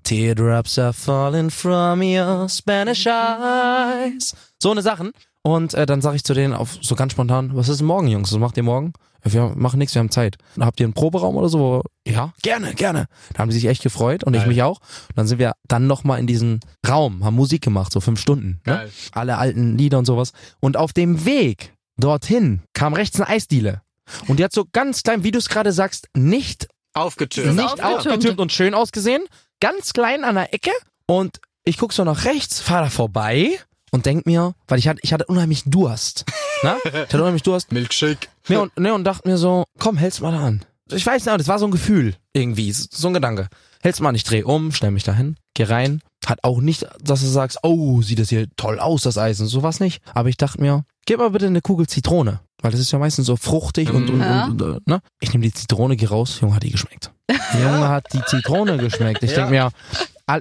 [0.04, 4.36] Teardrops are falling from your Spanish Eyes.
[4.62, 5.12] So eine Sachen.
[5.46, 8.08] Und äh, dann sage ich zu denen auf so ganz spontan, was ist denn morgen,
[8.08, 8.32] Jungs?
[8.32, 8.93] Was macht ihr morgen?
[9.24, 10.38] "Ja, Wir machen nichts, wir haben Zeit.
[10.60, 11.60] Habt ihr einen Proberaum oder so?
[11.60, 13.06] Wo- Ja, gerne, gerne.
[13.34, 14.48] Da haben die sich echt gefreut und ich Geil.
[14.50, 14.80] mich auch.
[14.80, 18.60] Und dann sind wir dann nochmal in diesen Raum, haben Musik gemacht, so fünf Stunden.
[18.66, 18.74] Ne?
[18.74, 18.91] Geil.
[19.12, 20.32] Alle alten Lieder und sowas.
[20.62, 23.82] Und auf dem Weg dorthin kam rechts eine Eisdiele.
[24.28, 27.56] Und die hat so ganz klein, wie du es gerade sagst, nicht Aufgetürmt.
[27.56, 29.22] Nicht aufgetürmt und schön ausgesehen.
[29.60, 30.72] Ganz klein an der Ecke.
[31.08, 33.60] Und ich guck so nach rechts, fahr da vorbei
[33.96, 36.26] und denk mir, weil ich hatte, ich hatte unheimlich Durst.
[36.64, 36.78] Na?
[36.84, 37.72] Ich hatte unheimlich Durst.
[37.72, 38.28] Milkshake.
[38.48, 40.64] Ne, und, ne, und dachte mir so, komm, hält's mal da an.
[40.91, 43.48] Ich weiß nicht, das war so ein Gefühl irgendwie, so ein Gedanke.
[43.82, 46.02] Hält's mal an, ich dreh um, stell mich dahin, geh rein.
[46.28, 49.48] Hat auch nicht, dass du sagst, oh, sieht das hier toll aus, das Eis und
[49.48, 50.02] sowas nicht.
[50.14, 52.39] Aber ich dachte mir, gib mal bitte eine Kugel Zitrone.
[52.62, 54.46] Weil das ist ja meistens so fruchtig und, und, Ja.
[54.46, 55.02] und, und ne?
[55.20, 57.12] Ich nehme die Zitrone, geh raus, Junge, hat die geschmeckt.
[57.54, 59.22] Junge, hat die Zitrone geschmeckt.
[59.24, 59.72] Ich denk mir,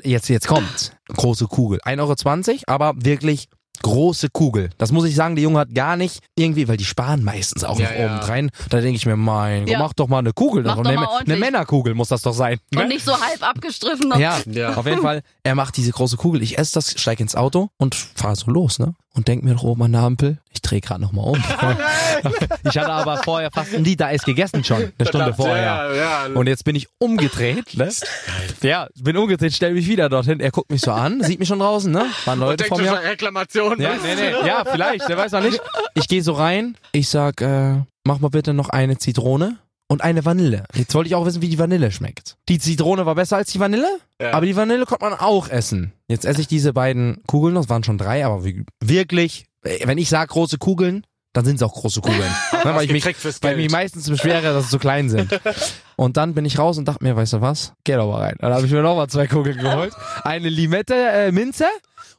[0.04, 0.93] jetzt, jetzt kommt.
[1.08, 1.80] Große Kugel.
[1.84, 3.48] 1,20 Euro, aber wirklich
[3.82, 4.70] große Kugel.
[4.78, 7.78] Das muss ich sagen, der Junge hat gar nicht irgendwie, weil die sparen meistens auch
[7.78, 8.04] Ja, noch ja.
[8.06, 8.50] oben rein.
[8.70, 9.78] Da denke ich mir, mein, Ja.
[9.80, 10.62] mach doch mal eine Kugel.
[10.62, 11.38] Mach eine, doch mal eine ordentlich.
[11.40, 12.58] Männerkugel muss das doch sein.
[12.74, 12.88] Und Ne?
[12.88, 14.12] nicht so halb abgestriffen.
[14.18, 14.74] Ja, Ja.
[14.76, 15.22] auf jeden Fall.
[15.42, 16.42] Er macht diese große Kugel.
[16.42, 18.94] Ich esse das, steig ins Auto und fahre so los, ne?
[19.16, 21.36] Und denk mir doch oben an der Ampel, ich drehe gerade noch mal um.
[22.64, 25.62] ich hatte aber vorher fast ein Liter Eis gegessen schon, eine Stunde vorher.
[25.62, 26.26] Ja, ja.
[26.34, 27.90] Und jetzt bin ich umgedreht, ne?
[28.62, 30.40] Ja, bin umgedreht, stell mich wieder dorthin.
[30.40, 32.06] Er guckt mich so an, sieht mich schon draußen, ne?
[32.24, 32.92] Waren Leute vor mir.
[32.92, 33.80] Reklamation.
[33.80, 34.46] Ja, nee, nee.
[34.46, 35.60] Ja, vielleicht, der weiß noch nicht.
[35.94, 39.58] Ich gehe so rein, ich sag, äh, mach mal bitte noch eine Zitrone
[39.88, 40.64] und eine Vanille.
[40.74, 42.36] Jetzt wollte ich auch wissen, wie die Vanille schmeckt.
[42.48, 43.88] Die Zitrone war besser als die Vanille,
[44.20, 44.32] Ja.
[44.32, 45.92] aber die Vanille konnte man auch essen.
[46.08, 48.44] Jetzt esse ich diese beiden Kugeln, das waren schon drei, aber
[48.82, 51.04] wirklich, äh, wenn ich sag große Kugeln,
[51.34, 52.20] dann sind es auch große Kugeln.
[52.64, 53.04] ne, weil ich mich,
[53.42, 55.38] weil mich meistens beschwere, dass sie zu klein sind.
[55.96, 57.72] Und dann bin ich raus und dachte mir, weißt du was?
[57.84, 58.36] Geh doch mal rein.
[58.40, 59.92] Dann habe ich mir nochmal zwei Kugeln geholt.
[60.22, 61.66] Eine Limette äh, Minze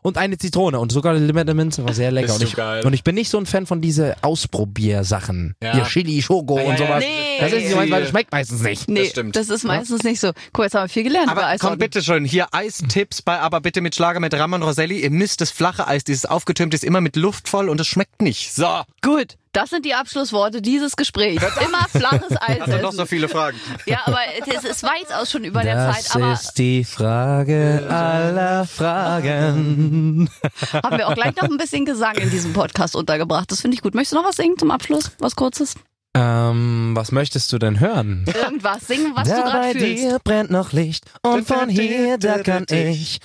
[0.01, 0.79] und eine Zitrone.
[0.79, 2.27] Und sogar die Limette Minze war sehr lecker.
[2.27, 2.85] Ist Und ich, geil.
[2.85, 5.55] und ich bin nicht so ein Fan von diese Ausprobiersachen.
[5.61, 5.73] Ja.
[5.73, 6.99] Hier Chili, Schoko Ja, und sowas.
[7.03, 7.37] Nee.
[7.39, 8.87] Das ist nicht so meins, weil das schmeckt meistens nicht.
[8.89, 9.35] Nee, Das stimmt.
[9.35, 10.31] das ist meistens nicht so.
[10.57, 11.79] Cool, jetzt haben wir viel gelernt über Aber komm Eissorten.
[11.79, 15.01] bitte schon, hier Eistipps bei Aber bitte mit Schlager mit Ramon Roselli.
[15.01, 18.21] Ihr müsst das flache Eis, dieses aufgetürmte ist immer mit Luft voll und es schmeckt
[18.21, 18.53] nicht.
[18.53, 21.43] So, Gut, das sind die Abschlussworte dieses Gesprächs.
[21.65, 23.59] Immer flaches Eis also noch so viele Fragen.
[23.85, 26.15] Ja, aber es ist weiß aus schon über der Das Zeit.
[26.21, 30.29] Aber ist die Frage aller Fragen.
[30.73, 33.51] haben wir auch gleich noch ein bisschen Gesang in diesem Podcast untergebracht.
[33.51, 33.95] Das finde ich gut.
[33.95, 35.11] Möchtest du noch was singen zum Abschluss?
[35.19, 35.75] Was Kurzes?
[36.15, 38.25] Ähm, was möchtest du denn hören?
[38.33, 40.03] Irgendwas singen, was da du bei gerade fühlst.
[40.03, 43.19] dir brennt noch Licht und von hier, da kann ich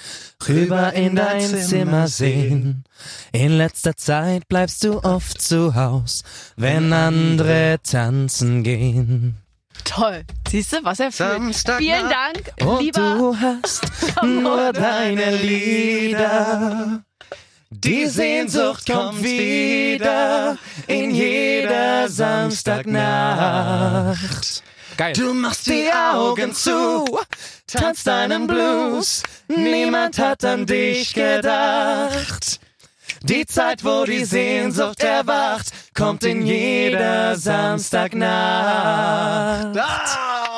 [0.48, 2.82] rüber in dein Zimmer sehen.
[3.32, 6.24] In letzter Zeit bleibst du oft zu Haus,
[6.56, 9.36] wenn andere tanzen gehen.
[9.84, 10.24] Toll.
[10.48, 11.54] Siehst du, was er fühlt.
[11.78, 12.10] Vielen.
[12.10, 13.00] Dank, Und lieber.
[13.16, 13.82] du hast
[14.22, 17.02] nur deine Lieder.
[17.72, 20.58] Die Sehnsucht kommt wieder
[20.88, 24.64] in jeder Samstagnacht.
[24.96, 25.12] Geil.
[25.12, 27.04] Du machst die Augen zu,
[27.68, 29.22] tanzt deinen Blues.
[29.46, 32.58] Niemand hat an dich gedacht.
[33.22, 39.78] Die Zeit, wo die Sehnsucht erwacht, kommt in jeder Samstagnacht.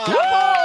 [0.06, 0.61] Oh,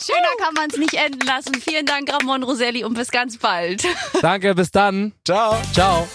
[0.00, 1.54] schöner kann man es nicht enden lassen.
[1.54, 3.84] Vielen Dank, Ramon Roselli, und bis ganz bald.
[4.22, 5.12] Danke, bis dann.
[5.24, 5.56] Ciao.
[5.72, 6.08] Ciao.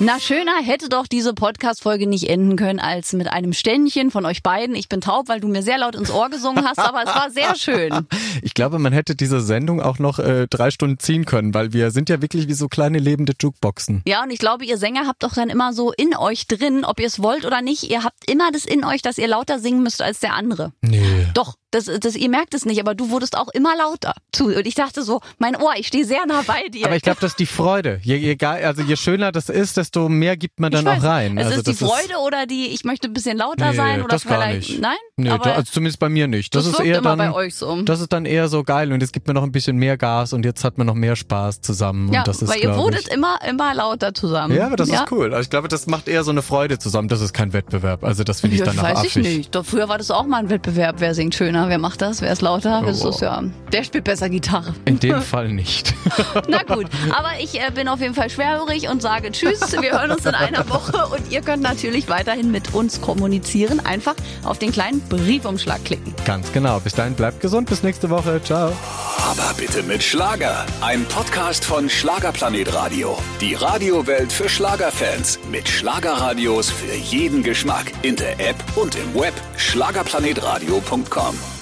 [0.00, 4.42] Na, schöner hätte doch diese Podcast-Folge nicht enden können als mit einem Ständchen von euch
[4.42, 4.74] beiden.
[4.74, 7.30] Ich bin taub, weil du mir sehr laut ins Ohr gesungen hast, aber es war
[7.30, 8.06] sehr schön.
[8.42, 11.90] Ich glaube, man hätte diese Sendung auch noch äh, drei Stunden ziehen können, weil wir
[11.92, 14.02] sind ja wirklich wie so kleine lebende Jukeboxen.
[14.06, 17.00] Ja, und ich glaube, ihr Sänger habt doch dann immer so in euch drin, ob
[17.00, 17.84] ihr es wollt oder nicht.
[17.90, 20.72] Ihr habt immer das in euch, dass ihr lauter singen müsst als der andere.
[20.82, 21.13] Nee.
[21.34, 24.14] Doch, das, das, ihr merkt es nicht, aber du wurdest auch immer lauter.
[24.32, 24.46] Zu.
[24.46, 26.86] Und ich dachte so, mein Ohr, ich stehe sehr nah bei dir.
[26.86, 28.00] Aber ich glaube, das ist die Freude.
[28.02, 31.36] Je, je, also je schöner das ist, desto mehr gibt man dann weiß, auch rein.
[31.36, 34.08] Es also ist die Freude oder die, ich möchte ein bisschen lauter Nee, sein oder
[34.08, 34.68] das gar vielleicht.
[34.70, 34.80] nicht.
[34.80, 34.96] Nein?
[35.16, 36.54] Nee, aber da, also zumindest bei mir nicht.
[36.54, 37.82] Das, das ist eher immer dann, bei euch so.
[37.82, 40.32] Das ist dann eher so geil und es gibt mir noch ein bisschen mehr Gas
[40.32, 42.12] und jetzt hat man noch mehr Spaß zusammen.
[42.12, 44.54] ja, und das ist, weil ihr wurdet ich, immer, immer lauter zusammen.
[44.54, 45.32] ja, aber das ist cool.
[45.34, 47.08] Also ich glaube, das macht eher so eine Freude zusammen.
[47.08, 48.04] Das ist kein Wettbewerb.
[48.04, 49.16] Also das finde ich Ja, dann weiß affig.
[49.16, 49.54] ich nicht.
[49.54, 50.96] Doch früher war das auch mal ein Wettbewerb.
[50.98, 51.68] Wer singt schöner?
[51.68, 52.20] Wer macht das?
[52.22, 52.82] Wer ist lauter?
[52.84, 53.14] Oh, wow.
[53.14, 53.42] ist ja.
[53.72, 54.74] Der spielt besser Gitarre.
[54.84, 55.94] In dem Fall nicht.
[56.48, 59.72] Na gut, aber ich äh, bin auf jeden Fall schwerhörig und sage Tschüss.
[59.80, 63.80] Wir hören uns in einer Woche und ihr könnt natürlich weiterhin mit uns kommunizieren.
[63.84, 64.14] Einfach
[64.44, 66.14] auf den kleinen Briefumschlag klicken.
[66.24, 66.80] Ganz genau.
[66.80, 67.68] Bis dahin bleibt gesund.
[67.68, 68.40] Bis nächste Woche.
[68.42, 68.72] Ciao.
[69.18, 70.66] Aber bitte mit Schlager.
[70.80, 73.16] Ein Podcast von Schlagerplanet Radio.
[73.40, 75.38] Die Radiowelt für Schlagerfans.
[75.50, 77.92] Mit Schlagerradios für jeden Geschmack.
[78.02, 79.34] In der App und im Web.
[79.56, 81.04] Schlagerplanetradio.com.
[81.14, 81.53] Come.